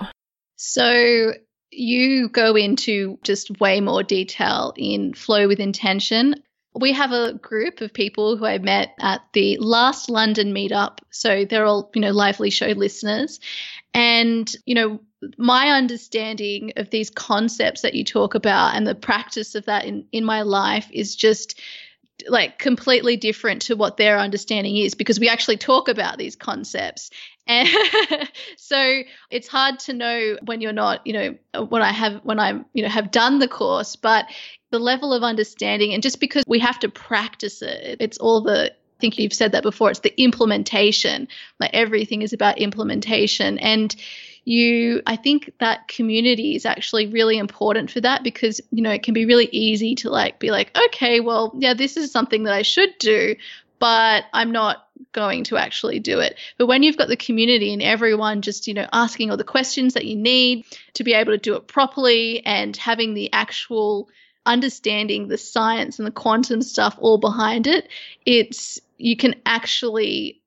[0.57, 1.33] So,
[1.71, 6.35] you go into just way more detail in Flow with Intention
[6.79, 10.99] we have a group of people who I met at the last London meetup.
[11.09, 13.39] So they're all, you know, lively show listeners.
[13.93, 14.99] And, you know,
[15.37, 20.05] my understanding of these concepts that you talk about and the practice of that in,
[20.11, 21.59] in my life is just
[22.27, 27.11] like completely different to what their understanding is because we actually talk about these concepts
[27.45, 27.69] and
[28.57, 32.53] so it's hard to know when you're not you know when i have when i
[32.73, 34.25] you know have done the course but
[34.71, 38.73] the level of understanding, and just because we have to practice it, it's all the
[38.97, 39.91] I think you've said that before.
[39.91, 41.27] It's the implementation.
[41.59, 43.59] Like everything is about implementation.
[43.59, 43.95] And
[44.43, 49.03] you, I think that community is actually really important for that because, you know, it
[49.03, 52.53] can be really easy to like be like, okay, well, yeah, this is something that
[52.53, 53.35] I should do,
[53.77, 56.35] but I'm not going to actually do it.
[56.57, 59.93] But when you've got the community and everyone just, you know, asking all the questions
[59.93, 64.09] that you need to be able to do it properly and having the actual
[64.47, 67.89] understanding the science and the quantum stuff all behind it,
[68.25, 70.41] it's you can actually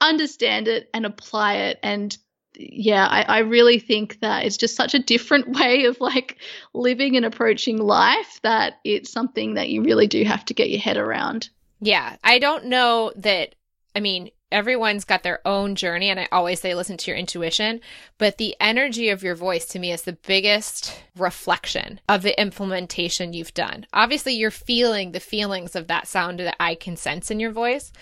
[0.00, 2.16] understand it and apply it and
[2.54, 6.38] yeah, I, I, really think that it's just such a different way of like
[6.74, 10.80] living and approaching life that it's something that you really do have to get your
[10.80, 11.48] head around.
[11.80, 12.16] Yeah.
[12.22, 13.54] I don't know that,
[13.94, 17.80] I mean, everyone's got their own journey and i always say listen to your intuition
[18.18, 23.32] but the energy of your voice to me is the biggest reflection of the implementation
[23.32, 23.86] you've done.
[23.92, 27.92] Obviously you're feeling the feelings of that sound that i can sense in your voice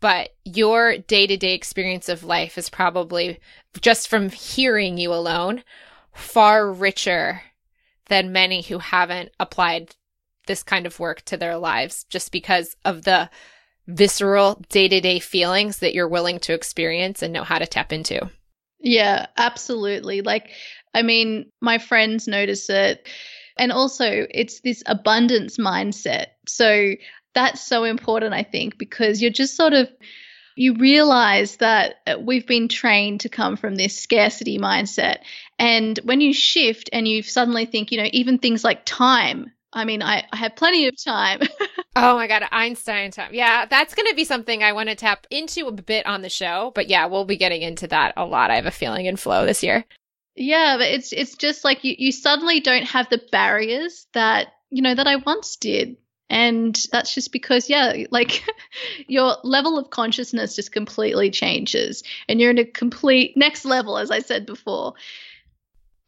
[0.00, 3.40] but your day-to-day experience of life is probably
[3.80, 5.62] just from hearing you alone
[6.14, 7.42] far richer
[8.06, 9.94] than many who haven't applied
[10.46, 13.28] this kind of work to their lives just because of the
[13.88, 17.92] visceral day to day feelings that you're willing to experience and know how to tap
[17.92, 18.30] into.
[18.80, 20.20] Yeah, absolutely.
[20.20, 20.50] Like,
[20.94, 23.08] I mean, my friends notice it.
[23.56, 26.26] And also, it's this abundance mindset.
[26.46, 26.92] So
[27.34, 29.88] that's so important, I think, because you're just sort of,
[30.54, 35.18] you realize that we've been trained to come from this scarcity mindset.
[35.58, 39.84] And when you shift and you suddenly think, you know, even things like time, I
[39.84, 41.40] mean, I, I have plenty of time.
[41.98, 43.34] oh my God, Einstein time.
[43.34, 46.28] Yeah, that's going to be something I want to tap into a bit on the
[46.28, 46.72] show.
[46.74, 48.50] But yeah, we'll be getting into that a lot.
[48.50, 49.84] I have a feeling in flow this year.
[50.34, 54.82] Yeah, but it's it's just like you, you suddenly don't have the barriers that you
[54.82, 55.96] know that I once did.
[56.30, 58.44] And that's just because, yeah, like
[59.08, 64.10] your level of consciousness just completely changes and you're in a complete next level, as
[64.10, 64.92] I said before.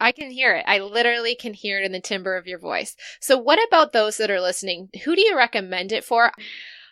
[0.01, 0.65] I can hear it.
[0.67, 2.97] I literally can hear it in the timbre of your voice.
[3.21, 4.89] So, what about those that are listening?
[5.05, 6.33] Who do you recommend it for?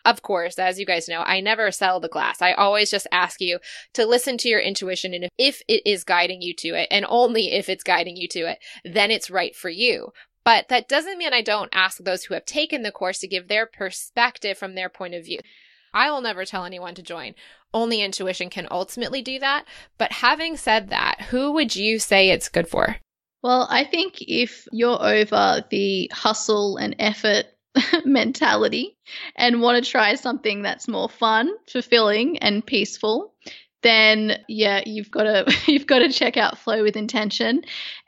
[0.05, 2.41] Of course, as you guys know, I never sell the class.
[2.41, 3.59] I always just ask you
[3.95, 5.13] to listen to your intuition.
[5.13, 8.41] And if it is guiding you to it, and only if it's guiding you to
[8.51, 10.13] it, then it's right for you.
[10.45, 13.49] But that doesn't mean I don't ask those who have taken the course to give
[13.49, 15.41] their perspective from their point of view.
[15.93, 17.35] I will never tell anyone to join.
[17.75, 19.65] Only intuition can ultimately do that.
[19.99, 22.97] But having said that, who would you say it's good for?
[23.43, 27.47] Well, I think if you're over the hustle and effort
[28.05, 28.97] mentality
[29.37, 33.35] and want to try something that's more fun, fulfilling, and peaceful,
[33.83, 37.63] then yeah, you've got to you've got to check out Flow with Intention.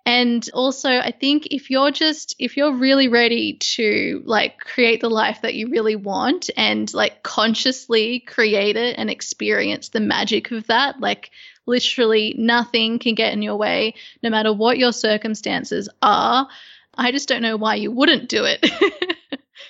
[0.06, 5.10] And also, I think if you're just if you're really ready to like create the
[5.10, 10.66] life that you really want and like consciously create it and experience the magic of
[10.68, 11.30] that, like
[11.66, 16.48] literally nothing can get in your way no matter what your circumstances are.
[16.94, 18.68] I just don't know why you wouldn't do it.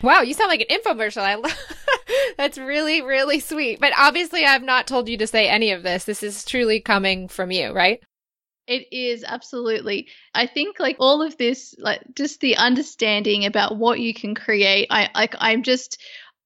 [0.03, 1.23] Wow, you sound like an infomercial.
[1.23, 1.53] I love
[2.37, 3.81] That's really really sweet.
[3.81, 6.05] But obviously I've not told you to say any of this.
[6.05, 8.01] This is truly coming from you, right?
[8.67, 10.09] It is absolutely.
[10.33, 14.87] I think like all of this like just the understanding about what you can create.
[14.91, 16.01] I like I'm just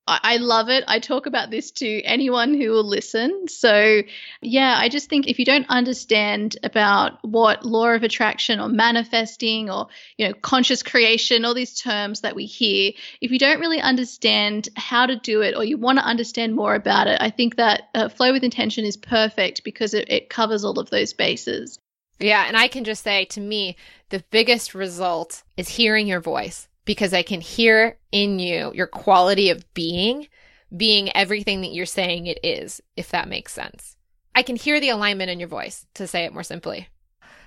[0.07, 0.85] I love it.
[0.87, 3.49] I talk about this to anyone who will listen.
[3.49, 4.03] So,
[4.43, 9.71] yeah, I just think if you don't understand about what law of attraction or manifesting
[9.71, 9.87] or,
[10.19, 14.69] you know, conscious creation, all these terms that we hear, if you don't really understand
[14.77, 17.85] how to do it or you want to understand more about it, I think that
[17.95, 21.79] uh, Flow with Intention is perfect because it, it covers all of those bases.
[22.21, 22.45] Yeah.
[22.47, 23.77] And I can just say to me,
[24.11, 29.51] the biggest result is hearing your voice because I can hear in you your quality
[29.51, 30.29] of being
[30.77, 33.97] being everything that you're saying it is, if that makes sense.
[34.35, 36.89] I can hear the alignment in your voice, to say it more simply.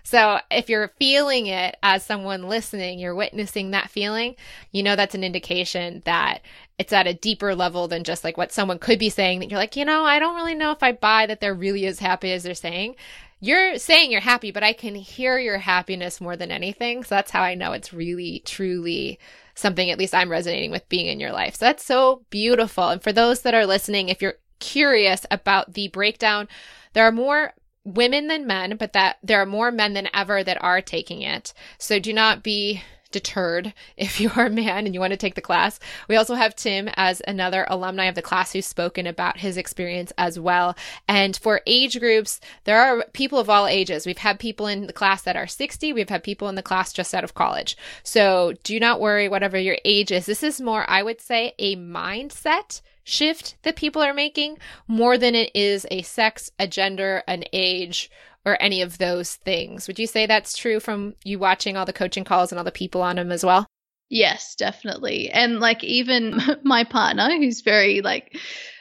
[0.04, 4.38] So if you're feeling it as someone listening, you're witnessing that feeling,
[4.72, 6.40] you know that's an indication that
[6.80, 9.60] it's at a deeper level than just like what someone could be saying that you're
[9.60, 12.32] like, you know, I don't really know if I buy that they're really as happy
[12.32, 12.96] as they're saying
[13.40, 17.04] you're saying you're happy, but I can hear your happiness more than anything.
[17.04, 19.20] So that's how I know it's really, truly
[19.54, 21.56] something at least I'm resonating with being in your life.
[21.56, 22.90] So that's so beautiful.
[22.90, 26.48] And for those that are listening, if you're curious about the breakdown,
[26.94, 30.62] there are more women than men, but that there are more men than ever that
[30.62, 31.54] are taking it.
[31.78, 35.36] So do not be deterred if you are a man and you want to take
[35.36, 35.80] the class.
[36.08, 40.12] We also have Tim as another alumni of the class who's spoken about his experience
[40.18, 40.76] as well.
[41.08, 44.06] And for age groups, there are people of all ages.
[44.06, 46.94] We've had people in the class that are 60, we've had people in the class
[46.94, 47.78] just out of college.
[48.04, 50.26] So do not worry, whatever your age is.
[50.26, 55.34] This is more, I would say, a mindset shift that people are making more than
[55.34, 58.12] it is a sex, a gender, an age,
[58.48, 59.88] or any of those things.
[59.88, 62.72] Would you say that's true from you watching all the coaching calls and all the
[62.72, 63.68] people on them as well?
[64.10, 65.30] Yes, definitely.
[65.30, 68.38] And like even my partner who's very like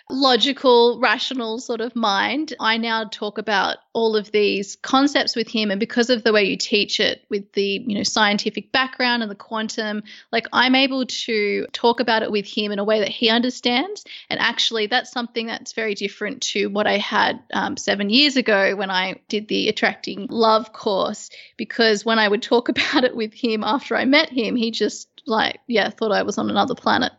[0.09, 5.71] logical, rational sort of mind, I now talk about all of these concepts with him.
[5.71, 9.31] And because of the way you teach it with the, you know, scientific background and
[9.31, 13.09] the quantum, like I'm able to talk about it with him in a way that
[13.09, 14.05] he understands.
[14.31, 18.77] And actually, that's something that's very different to what I had um, seven years ago
[18.77, 21.31] when I did the Attracting Love course.
[21.57, 25.09] Because when I would talk about it with him after I met him, he just
[25.27, 27.13] like, yeah, thought I was on another planet.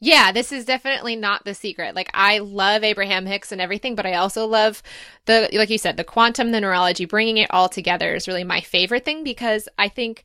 [0.00, 1.94] Yeah, this is definitely not the secret.
[1.94, 4.82] Like I love Abraham Hicks and everything, but I also love
[5.26, 8.60] the like you said, the quantum, the neurology, bringing it all together is really my
[8.60, 10.24] favorite thing because I think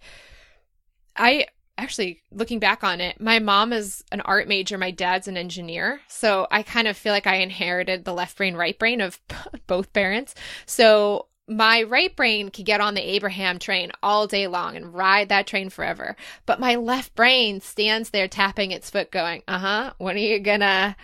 [1.15, 1.47] I
[1.77, 5.99] actually looking back on it, my mom is an art major, my dad's an engineer.
[6.07, 9.19] So I kind of feel like I inherited the left brain, right brain of
[9.67, 10.35] both parents.
[10.65, 15.29] So my right brain can get on the Abraham train all day long and ride
[15.29, 16.15] that train forever.
[16.45, 20.39] But my left brain stands there tapping its foot, going, uh huh, when are you
[20.39, 20.95] gonna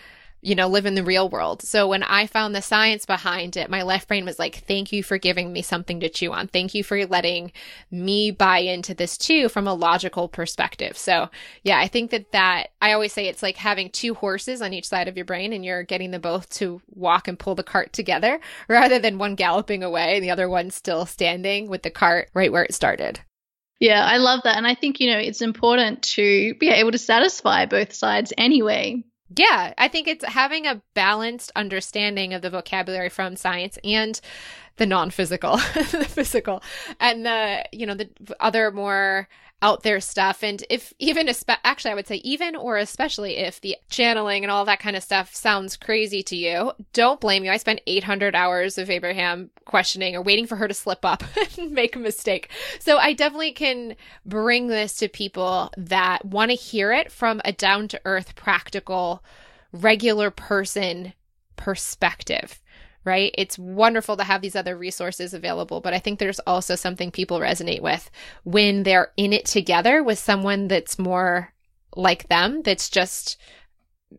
[0.42, 1.62] you know, live in the real world.
[1.62, 5.02] So when I found the science behind it, my left brain was like, thank you
[5.04, 6.48] for giving me something to chew on.
[6.48, 7.52] Thank you for letting
[7.90, 10.98] me buy into this too from a logical perspective.
[10.98, 11.30] So
[11.64, 14.88] yeah, I think that that, I always say it's like having two horses on each
[14.88, 17.92] side of your brain and you're getting them both to walk and pull the cart
[17.94, 22.30] together rather than one galloping away and the other one still standing with the cart
[22.34, 23.20] right where it started.
[23.80, 24.58] Yeah, I love that.
[24.58, 29.04] And I think, you know, it's important to be able to satisfy both sides anyway.
[29.36, 34.20] Yeah, I think it's having a balanced understanding of the vocabulary from science and
[34.78, 36.64] the non-physical, the physical,
[37.00, 38.10] and the you know the
[38.40, 39.28] other more
[39.62, 40.44] out there stuff.
[40.44, 44.52] And if even espe- actually, I would say even or especially if the channeling and
[44.52, 47.52] all that kind of stuff sounds crazy to you, don't blame you.
[47.52, 51.24] I spent 800 hours of Abraham questioning or waiting for her to slip up
[51.58, 52.50] and make a mistake.
[52.80, 57.52] So I definitely can bring this to people that want to hear it from a
[57.52, 59.24] down to earth, practical,
[59.72, 61.14] regular person
[61.56, 62.62] perspective
[63.08, 63.34] right?
[63.38, 67.40] It's wonderful to have these other resources available, but I think there's also something people
[67.40, 68.12] resonate with
[68.44, 71.54] when they're in it together with someone that's more
[71.96, 73.38] like them, that's just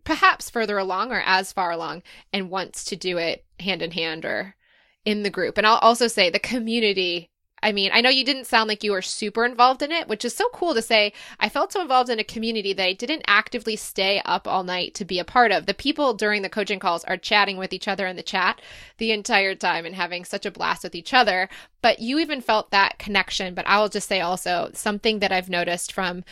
[0.05, 2.03] perhaps further along or as far along
[2.33, 4.57] and wants to do it hand in hand or
[5.05, 5.59] in the group.
[5.59, 7.31] And I'll also say the community
[7.63, 10.25] I mean, I know you didn't sound like you were super involved in it, which
[10.25, 11.13] is so cool to say.
[11.41, 14.95] I felt so involved in a community that I didn't actively stay up all night
[14.95, 15.67] to be a part of.
[15.67, 18.61] The people during the coaching calls are chatting with each other in the chat
[18.99, 21.49] the entire time and having such a blast with each other.
[21.83, 23.55] But you even felt that connection.
[23.55, 26.25] But I will just say also something that I've noticed from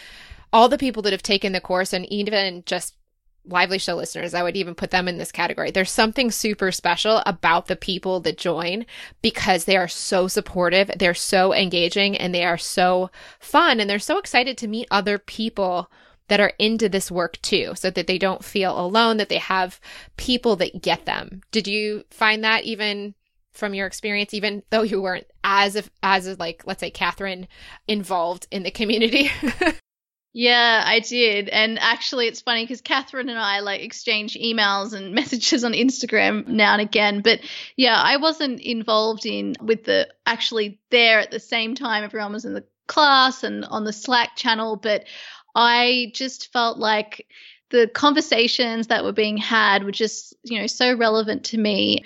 [0.53, 2.95] all the people that have taken the course and even just
[3.47, 5.71] Lively Show listeners, I would even put them in this category.
[5.71, 8.87] There's something super special about the people that join
[9.23, 13.99] because they are so supportive, they're so engaging, and they are so fun, and they're
[13.99, 15.91] so excited to meet other people
[16.29, 19.81] that are into this work too, so that they don't feel alone, that they have
[20.17, 21.41] people that get them.
[21.53, 23.15] Did you find that even
[23.53, 27.49] from your experience, even though you weren't as if, as like let's say Catherine
[27.87, 29.31] involved in the community?
[30.39, 31.49] Yeah, I did.
[31.49, 36.47] And actually, it's funny because Catherine and I like exchange emails and messages on Instagram
[36.47, 37.23] now and again.
[37.23, 37.41] But
[37.75, 42.05] yeah, I wasn't involved in with the actually there at the same time.
[42.05, 44.77] Everyone was in the class and on the Slack channel.
[44.77, 45.07] But
[45.55, 47.27] I just felt like
[47.71, 52.05] the conversations that were being had were just, you know, so relevant to me.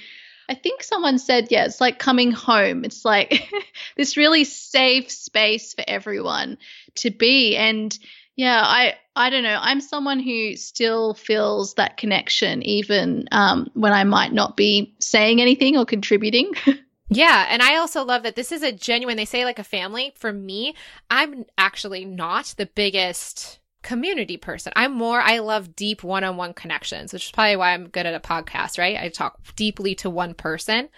[0.49, 2.85] I think someone said, yeah, it's like coming home.
[2.85, 3.53] It's like
[3.97, 6.59] this really safe space for everyone
[6.97, 7.57] to be.
[7.57, 7.97] And
[8.41, 9.59] yeah, I I don't know.
[9.61, 15.43] I'm someone who still feels that connection even um, when I might not be saying
[15.43, 16.53] anything or contributing.
[17.13, 19.17] Yeah, and I also love that this is a genuine.
[19.17, 20.13] They say like a family.
[20.15, 20.77] For me,
[21.11, 24.73] I'm actually not the biggest community person.
[24.77, 28.21] I'm more I love deep one-on-one connections, which is probably why I'm good at a
[28.21, 28.97] podcast, right?
[28.97, 30.89] I talk deeply to one person.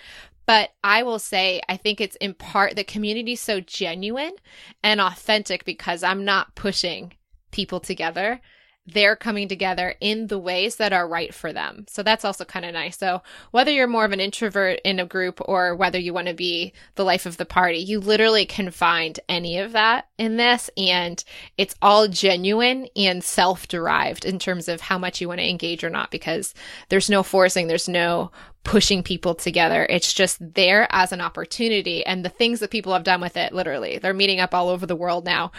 [0.44, 4.34] But I will say, I think it's in part the community so genuine
[4.82, 7.14] and authentic because I'm not pushing
[7.52, 8.40] people together
[8.86, 11.84] they're coming together in the ways that are right for them.
[11.88, 12.98] So that's also kind of nice.
[12.98, 13.22] So
[13.52, 16.72] whether you're more of an introvert in a group or whether you want to be
[16.96, 20.68] the life of the party, you literally can find any of that in this.
[20.76, 21.22] And
[21.56, 25.84] it's all genuine and self derived in terms of how much you want to engage
[25.84, 26.52] or not, because
[26.88, 28.32] there's no forcing, there's no
[28.64, 29.86] pushing people together.
[29.88, 32.04] It's just there as an opportunity.
[32.04, 34.86] And the things that people have done with it, literally, they're meeting up all over
[34.86, 35.52] the world now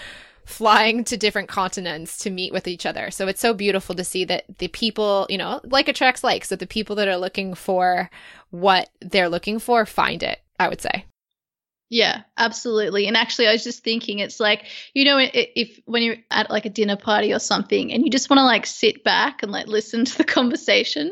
[0.45, 3.11] flying to different continents to meet with each other.
[3.11, 6.55] So it's so beautiful to see that the people, you know, like attracts like, so
[6.55, 8.09] the people that are looking for
[8.49, 11.05] what they're looking for find it, I would say.
[11.93, 13.05] Yeah, absolutely.
[13.05, 14.65] And actually, I was just thinking, it's like
[14.95, 18.31] you know, if when you're at like a dinner party or something, and you just
[18.31, 21.11] want to like sit back and like listen to the conversation,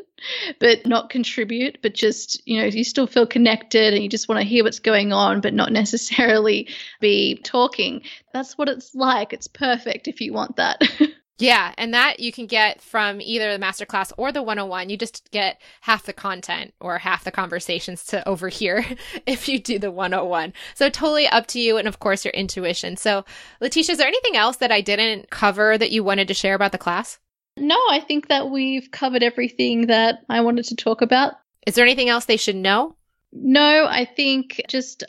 [0.59, 4.41] but not contribute, but just you know, you still feel connected and you just want
[4.41, 6.67] to hear what's going on, but not necessarily
[6.99, 8.01] be talking.
[8.33, 9.33] That's what it's like.
[9.33, 10.81] It's perfect if you want that.
[11.39, 14.89] Yeah, and that you can get from either the masterclass or the 101.
[14.89, 18.85] You just get half the content or half the conversations to overhear
[19.25, 20.53] if you do the 101.
[20.75, 22.95] So totally up to you and of course your intuition.
[22.95, 23.25] So
[23.59, 26.73] Leticia, is there anything else that I didn't cover that you wanted to share about
[26.73, 27.17] the class?
[27.57, 31.33] No, I think that we've covered everything that I wanted to talk about.
[31.67, 32.95] Is there anything else they should know?
[33.33, 35.03] No, I think just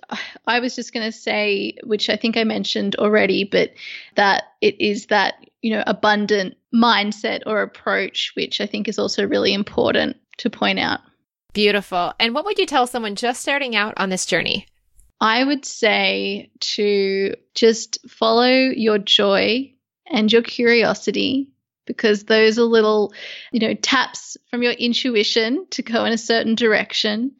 [0.46, 3.72] I was just going to say, which I think I mentioned already, but
[4.14, 9.26] that it is that, you know, abundant mindset or approach, which I think is also
[9.26, 11.00] really important to point out.
[11.52, 12.12] Beautiful.
[12.18, 14.66] And what would you tell someone just starting out on this journey?
[15.20, 19.72] I would say to just follow your joy
[20.06, 21.48] and your curiosity
[21.86, 23.12] because those are little,
[23.52, 27.32] you know, taps from your intuition to go in a certain direction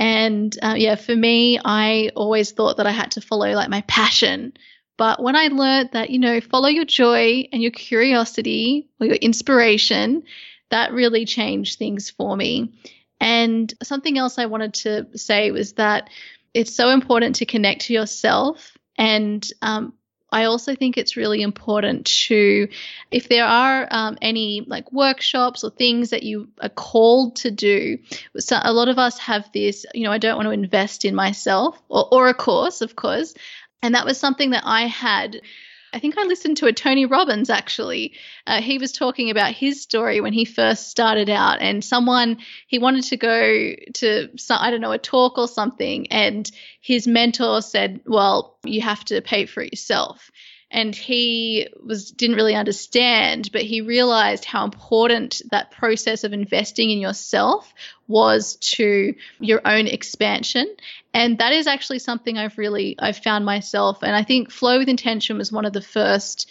[0.00, 3.82] and uh, yeah, for me, I always thought that I had to follow like my
[3.82, 4.54] passion.
[5.00, 9.16] But when I learned that, you know, follow your joy and your curiosity or your
[9.16, 10.24] inspiration,
[10.68, 12.74] that really changed things for me.
[13.18, 16.10] And something else I wanted to say was that
[16.52, 19.94] it's so important to connect to yourself and um,
[20.32, 22.68] I also think it's really important to,
[23.10, 27.98] if there are um, any like workshops or things that you are called to do,
[28.38, 31.14] so a lot of us have this, you know, I don't want to invest in
[31.14, 33.34] myself or, or a course, of course.
[33.82, 35.40] And that was something that I had
[35.92, 38.14] I think I listened to a Tony Robbins actually.
[38.46, 42.78] Uh, he was talking about his story when he first started out, and someone he
[42.78, 46.50] wanted to go to, I don't know, a talk or something, and
[46.80, 50.30] his mentor said, "Well, you have to pay for it yourself."
[50.70, 56.90] And he was didn't really understand but he realized how important that process of investing
[56.90, 57.72] in yourself
[58.06, 60.66] was to your own expansion.
[61.14, 64.02] And that is actually something i've really i've found myself.
[64.02, 66.48] And i think flow with intention was one of the first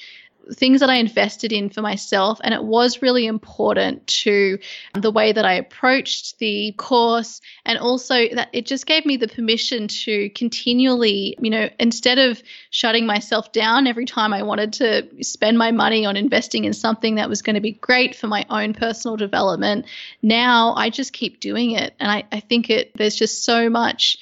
[0.54, 2.39] things that I invested in for myself.
[2.43, 4.60] And it was really important to
[4.93, 7.41] the way that I approached the course.
[7.66, 12.41] And also that it just gave me the permission to continually, you know, instead of
[12.70, 17.16] shutting myself down every time I wanted to spend my money on investing in something
[17.16, 19.86] that was going to be great for my own personal development,
[20.22, 21.93] now I just keep doing it.
[22.00, 24.18] And I, I think it, there's just so much,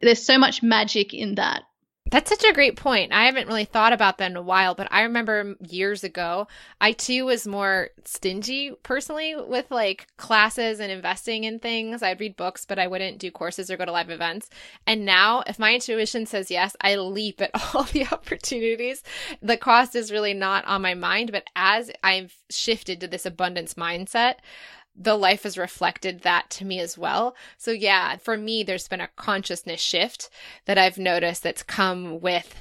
[0.00, 1.62] there's so much magic in that
[2.12, 3.10] that's such a great point.
[3.10, 6.46] I haven't really thought about that in a while, but I remember years ago,
[6.78, 12.02] I too was more stingy personally with like classes and investing in things.
[12.02, 14.50] I'd read books, but I wouldn't do courses or go to live events.
[14.86, 19.02] And now, if my intuition says yes, I leap at all the opportunities.
[19.40, 23.72] The cost is really not on my mind, but as I've shifted to this abundance
[23.72, 24.34] mindset,
[24.94, 27.34] the life has reflected that to me as well.
[27.56, 30.28] So yeah, for me, there's been a consciousness shift
[30.66, 32.54] that I've noticed that's come with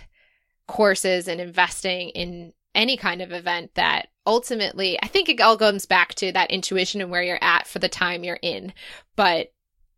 [0.67, 5.85] courses and investing in any kind of event that ultimately, I think it all comes
[5.85, 8.73] back to that intuition and where you're at for the time you're in.
[9.15, 9.51] But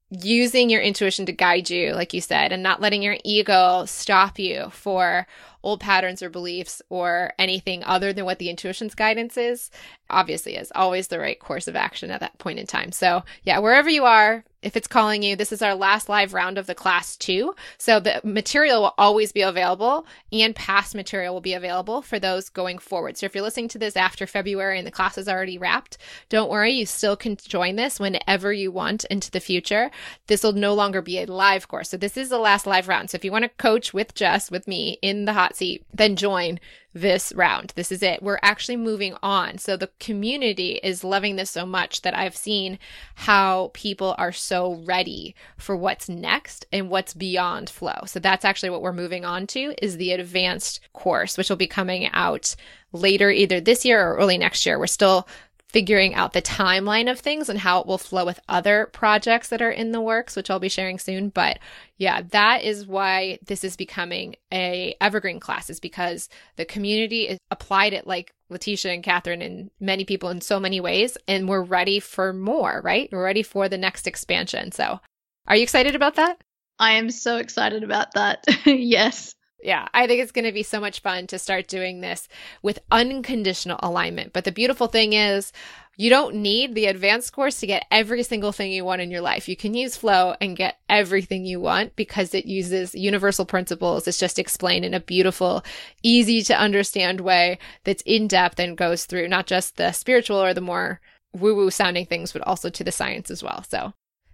[0.09, 4.39] using your intuition to guide you, like you said, and not letting your ego stop
[4.39, 5.27] you for
[5.63, 9.71] old patterns or beliefs or anything other than what the intuition's guidance is,
[10.09, 12.91] obviously is always the right course of action at that point in time.
[12.91, 16.57] So, yeah, wherever you are, if it's calling you, this is our last live round
[16.57, 17.53] of the class too.
[17.77, 22.49] So the material will always be available and past material will be available for those
[22.49, 23.17] going forward.
[23.17, 25.97] So if you're listening to this after February and the class is already wrapped,
[26.29, 26.71] don't worry.
[26.71, 29.91] You still can join this whenever you want into the future.
[30.27, 31.89] This will no longer be a live course.
[31.89, 33.09] So this is the last live round.
[33.09, 36.15] So if you want to coach with Jess, with me in the hot seat, then
[36.15, 36.59] join
[36.93, 37.73] this round.
[37.75, 38.21] This is it.
[38.21, 39.57] We're actually moving on.
[39.57, 42.77] So the community is loving this so much that I've seen
[43.15, 48.01] how people are so ready for what's next and what's beyond flow.
[48.05, 51.67] So that's actually what we're moving on to is the advanced course, which will be
[51.67, 52.55] coming out
[52.91, 54.77] later either this year or early next year.
[54.77, 55.27] We're still
[55.73, 59.61] figuring out the timeline of things and how it will flow with other projects that
[59.61, 61.29] are in the works, which I'll be sharing soon.
[61.29, 61.57] But
[61.97, 67.93] yeah, that is why this is becoming a evergreen class is because the community applied
[67.93, 71.17] it like Leticia and Catherine and many people in so many ways.
[71.27, 73.09] And we're ready for more, right?
[73.11, 74.71] We're ready for the next expansion.
[74.71, 74.99] So
[75.47, 76.39] are you excited about that?
[76.77, 78.45] I am so excited about that.
[78.65, 79.33] yes.
[79.63, 82.27] Yeah, I think it's going to be so much fun to start doing this
[82.61, 84.33] with unconditional alignment.
[84.33, 85.53] But the beautiful thing is,
[85.95, 89.21] you don't need the advanced course to get every single thing you want in your
[89.21, 89.47] life.
[89.47, 94.05] You can use flow and get everything you want because it uses universal principles.
[94.05, 95.63] It's just explained in a beautiful,
[96.01, 100.53] easy to understand way that's in depth and goes through not just the spiritual or
[100.53, 100.99] the more
[101.31, 103.63] woo woo sounding things, but also to the science as well.
[103.69, 103.93] So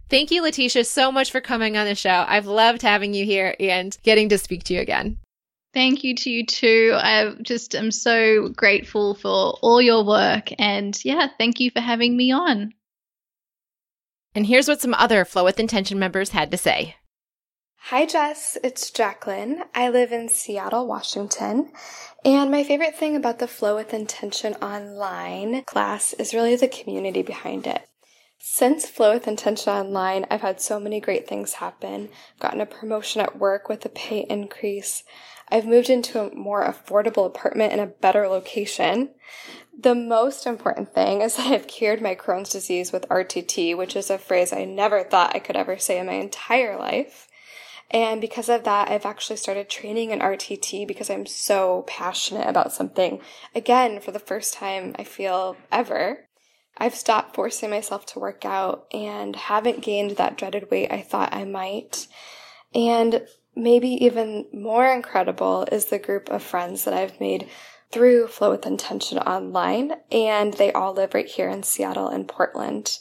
[0.10, 2.26] Thank you, Leticia, so much for coming on the show.
[2.28, 5.20] I've loved having you here and getting to speak to you again.
[5.72, 6.93] Thank you to you too.
[6.95, 10.49] I just am so grateful for all your work.
[10.57, 12.74] And yeah, thank you for having me on.
[14.34, 16.95] And here's what some other Flow with Intention members had to say.
[17.84, 18.57] Hi, Jess.
[18.64, 19.64] It's Jacqueline.
[19.74, 21.72] I live in Seattle, Washington.
[22.26, 27.22] And my favorite thing about the Flow with Intention online class is really the community
[27.22, 27.88] behind it.
[28.41, 32.07] Since Flow with Intention Online, I've had so many great things happen.
[32.33, 35.03] I've gotten a promotion at work with a pay increase.
[35.49, 39.09] I've moved into a more affordable apartment in a better location.
[39.77, 44.09] The most important thing is that I've cured my Crohn's disease with RTT, which is
[44.09, 47.27] a phrase I never thought I could ever say in my entire life.
[47.91, 52.71] And because of that, I've actually started training in RTT because I'm so passionate about
[52.71, 53.19] something.
[53.53, 56.28] Again, for the first time, I feel ever.
[56.80, 61.34] I've stopped forcing myself to work out and haven't gained that dreaded weight I thought
[61.34, 62.07] I might.
[62.73, 67.49] And maybe even more incredible is the group of friends that I've made
[67.91, 72.97] through Flow with Intention online, and they all live right here in Seattle and Portland.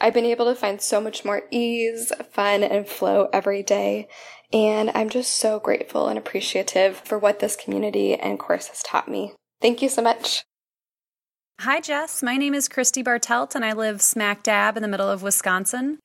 [0.00, 4.08] I've been able to find so much more ease, fun, and flow every day,
[4.50, 9.08] and I'm just so grateful and appreciative for what this community and course has taught
[9.08, 9.34] me.
[9.60, 10.42] Thank you so much.
[11.64, 12.22] Hi, Jess.
[12.22, 15.98] My name is Christy Bartelt, and I live smack dab in the middle of Wisconsin.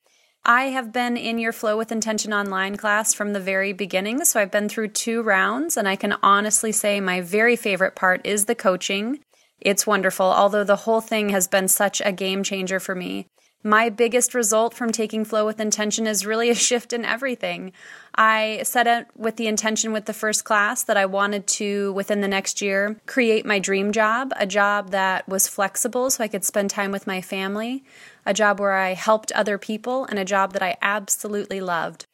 [0.44, 4.22] I have been in your Flow with Intention online class from the very beginning.
[4.26, 8.20] So I've been through two rounds, and I can honestly say my very favorite part
[8.26, 9.20] is the coaching.
[9.58, 13.26] It's wonderful, although the whole thing has been such a game changer for me.
[13.66, 17.72] My biggest result from taking Flow with Intention is really a shift in everything.
[18.14, 22.20] I set out with the intention with the first class that I wanted to, within
[22.20, 26.44] the next year, create my dream job, a job that was flexible so I could
[26.44, 27.82] spend time with my family,
[28.24, 32.06] a job where I helped other people, and a job that I absolutely loved.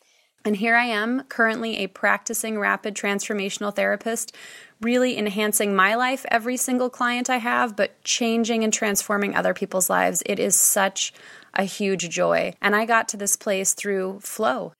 [0.46, 4.34] And here I am, currently a practicing rapid transformational therapist,
[4.80, 9.90] really enhancing my life every single client I have, but changing and transforming other people's
[9.90, 10.22] lives.
[10.24, 11.12] It is such
[11.54, 12.54] a huge joy.
[12.60, 14.72] And I got to this place through flow.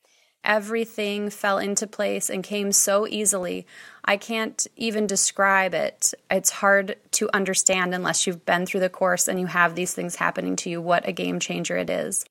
[0.44, 3.64] Everything fell into place and came so easily.
[4.04, 6.12] I can't even describe it.
[6.30, 10.16] It's hard to understand unless you've been through the course and you have these things
[10.16, 12.24] happening to you, what a game changer it is.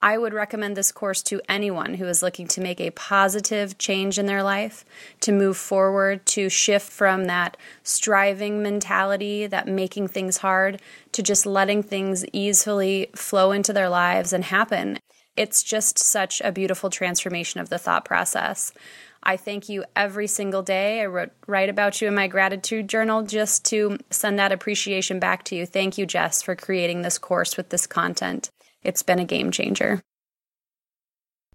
[0.00, 4.16] I would recommend this course to anyone who is looking to make a positive change
[4.16, 4.84] in their life,
[5.20, 10.80] to move forward, to shift from that striving mentality, that making things hard,
[11.12, 15.00] to just letting things easily flow into their lives and happen.
[15.36, 18.72] It's just such a beautiful transformation of the thought process.
[19.22, 21.00] I thank you every single day.
[21.00, 25.42] I wrote write about you in my gratitude journal just to send that appreciation back
[25.44, 25.66] to you.
[25.66, 28.50] Thank you, Jess, for creating this course with this content.
[28.82, 30.02] It's been a game changer.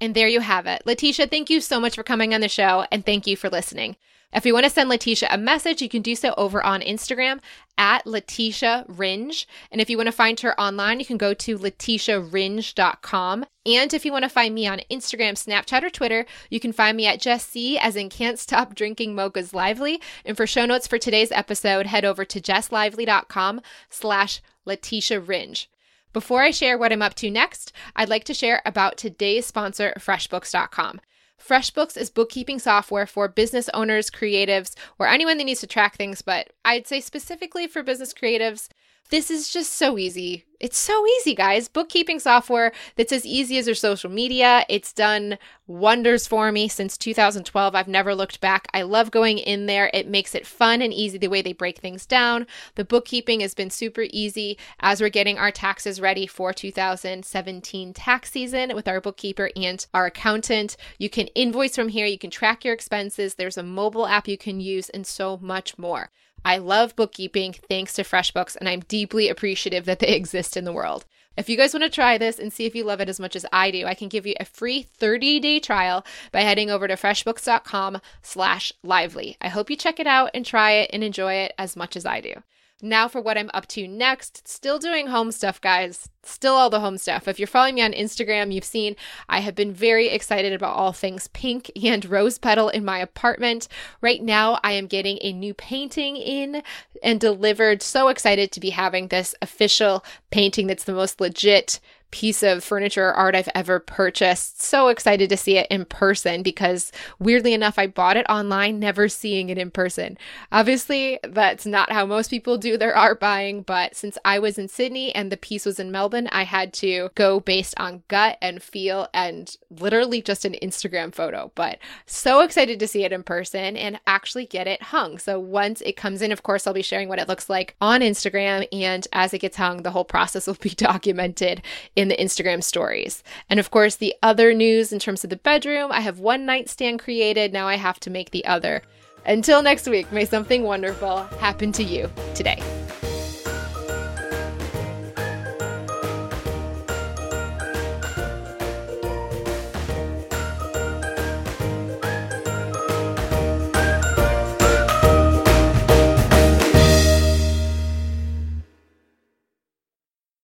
[0.01, 0.83] And there you have it.
[0.85, 3.95] Leticia, thank you so much for coming on the show and thank you for listening.
[4.33, 7.39] If you want to send Leticia a message, you can do so over on Instagram
[7.77, 9.47] at Leticia Ringe.
[9.71, 13.45] And if you want to find her online, you can go to leticiaringe.com.
[13.65, 16.97] And if you want to find me on Instagram, Snapchat, or Twitter, you can find
[16.97, 20.01] me at Jess C, as in Can't Stop Drinking Mocha's Lively.
[20.25, 25.67] And for show notes for today's episode, head over to jesslively.com slash Leticia Ringe.
[26.13, 29.93] Before I share what I'm up to next, I'd like to share about today's sponsor,
[29.97, 31.01] FreshBooks.com.
[31.43, 36.21] FreshBooks is bookkeeping software for business owners, creatives, or anyone that needs to track things,
[36.21, 38.69] but I'd say specifically for business creatives,
[39.09, 40.45] this is just so easy.
[40.59, 41.67] It's so easy, guys.
[41.67, 44.65] Bookkeeping software that's as easy as your social media.
[44.69, 45.37] It's done
[45.67, 47.75] wonders for me since 2012.
[47.75, 48.69] I've never looked back.
[48.73, 49.91] I love going in there.
[49.93, 52.47] It makes it fun and easy the way they break things down.
[52.75, 58.31] The bookkeeping has been super easy as we're getting our taxes ready for 2017 tax
[58.31, 60.77] season with our bookkeeper and our accountant.
[60.97, 63.35] You can invoice from here, you can track your expenses.
[63.35, 66.09] There's a mobile app you can use, and so much more.
[66.45, 70.73] I love bookkeeping thanks to FreshBooks, and I'm deeply appreciative that they exist in the
[70.73, 71.05] world.
[71.35, 73.35] If you guys want to try this and see if you love it as much
[73.35, 76.93] as I do, I can give you a free 30-day trial by heading over to
[76.93, 79.37] freshbooks.com slash lively.
[79.41, 82.05] I hope you check it out and try it and enjoy it as much as
[82.05, 82.33] I do.
[82.81, 84.45] Now for what I'm up to next.
[84.47, 86.09] Still doing home stuff, guys.
[86.23, 87.27] Still all the home stuff.
[87.27, 88.95] If you're following me on Instagram, you've seen
[89.29, 93.67] I have been very excited about all things pink and rose petal in my apartment.
[94.01, 96.61] Right now, I am getting a new painting in
[97.01, 97.81] and delivered.
[97.81, 101.79] So excited to be having this official painting that's the most legit
[102.13, 104.61] piece of furniture or art I've ever purchased.
[104.61, 109.09] So excited to see it in person because weirdly enough, I bought it online, never
[109.09, 110.19] seeing it in person.
[110.51, 114.67] Obviously, that's not how most people do their art buying, but since I was in
[114.67, 118.61] Sydney and the piece was in Melbourne, I had to go based on gut and
[118.61, 121.51] feel and literally just an Instagram photo.
[121.55, 125.17] But so excited to see it in person and actually get it hung.
[125.17, 128.01] So once it comes in, of course, I'll be sharing what it looks like on
[128.01, 128.67] Instagram.
[128.71, 131.63] And as it gets hung, the whole process will be documented
[132.03, 133.23] in the Instagram stories.
[133.49, 136.99] And of course, the other news in terms of the bedroom, I have one nightstand
[136.99, 137.51] created.
[137.51, 138.83] Now I have to make the other.
[139.25, 142.61] Until next week, may something wonderful happen to you today.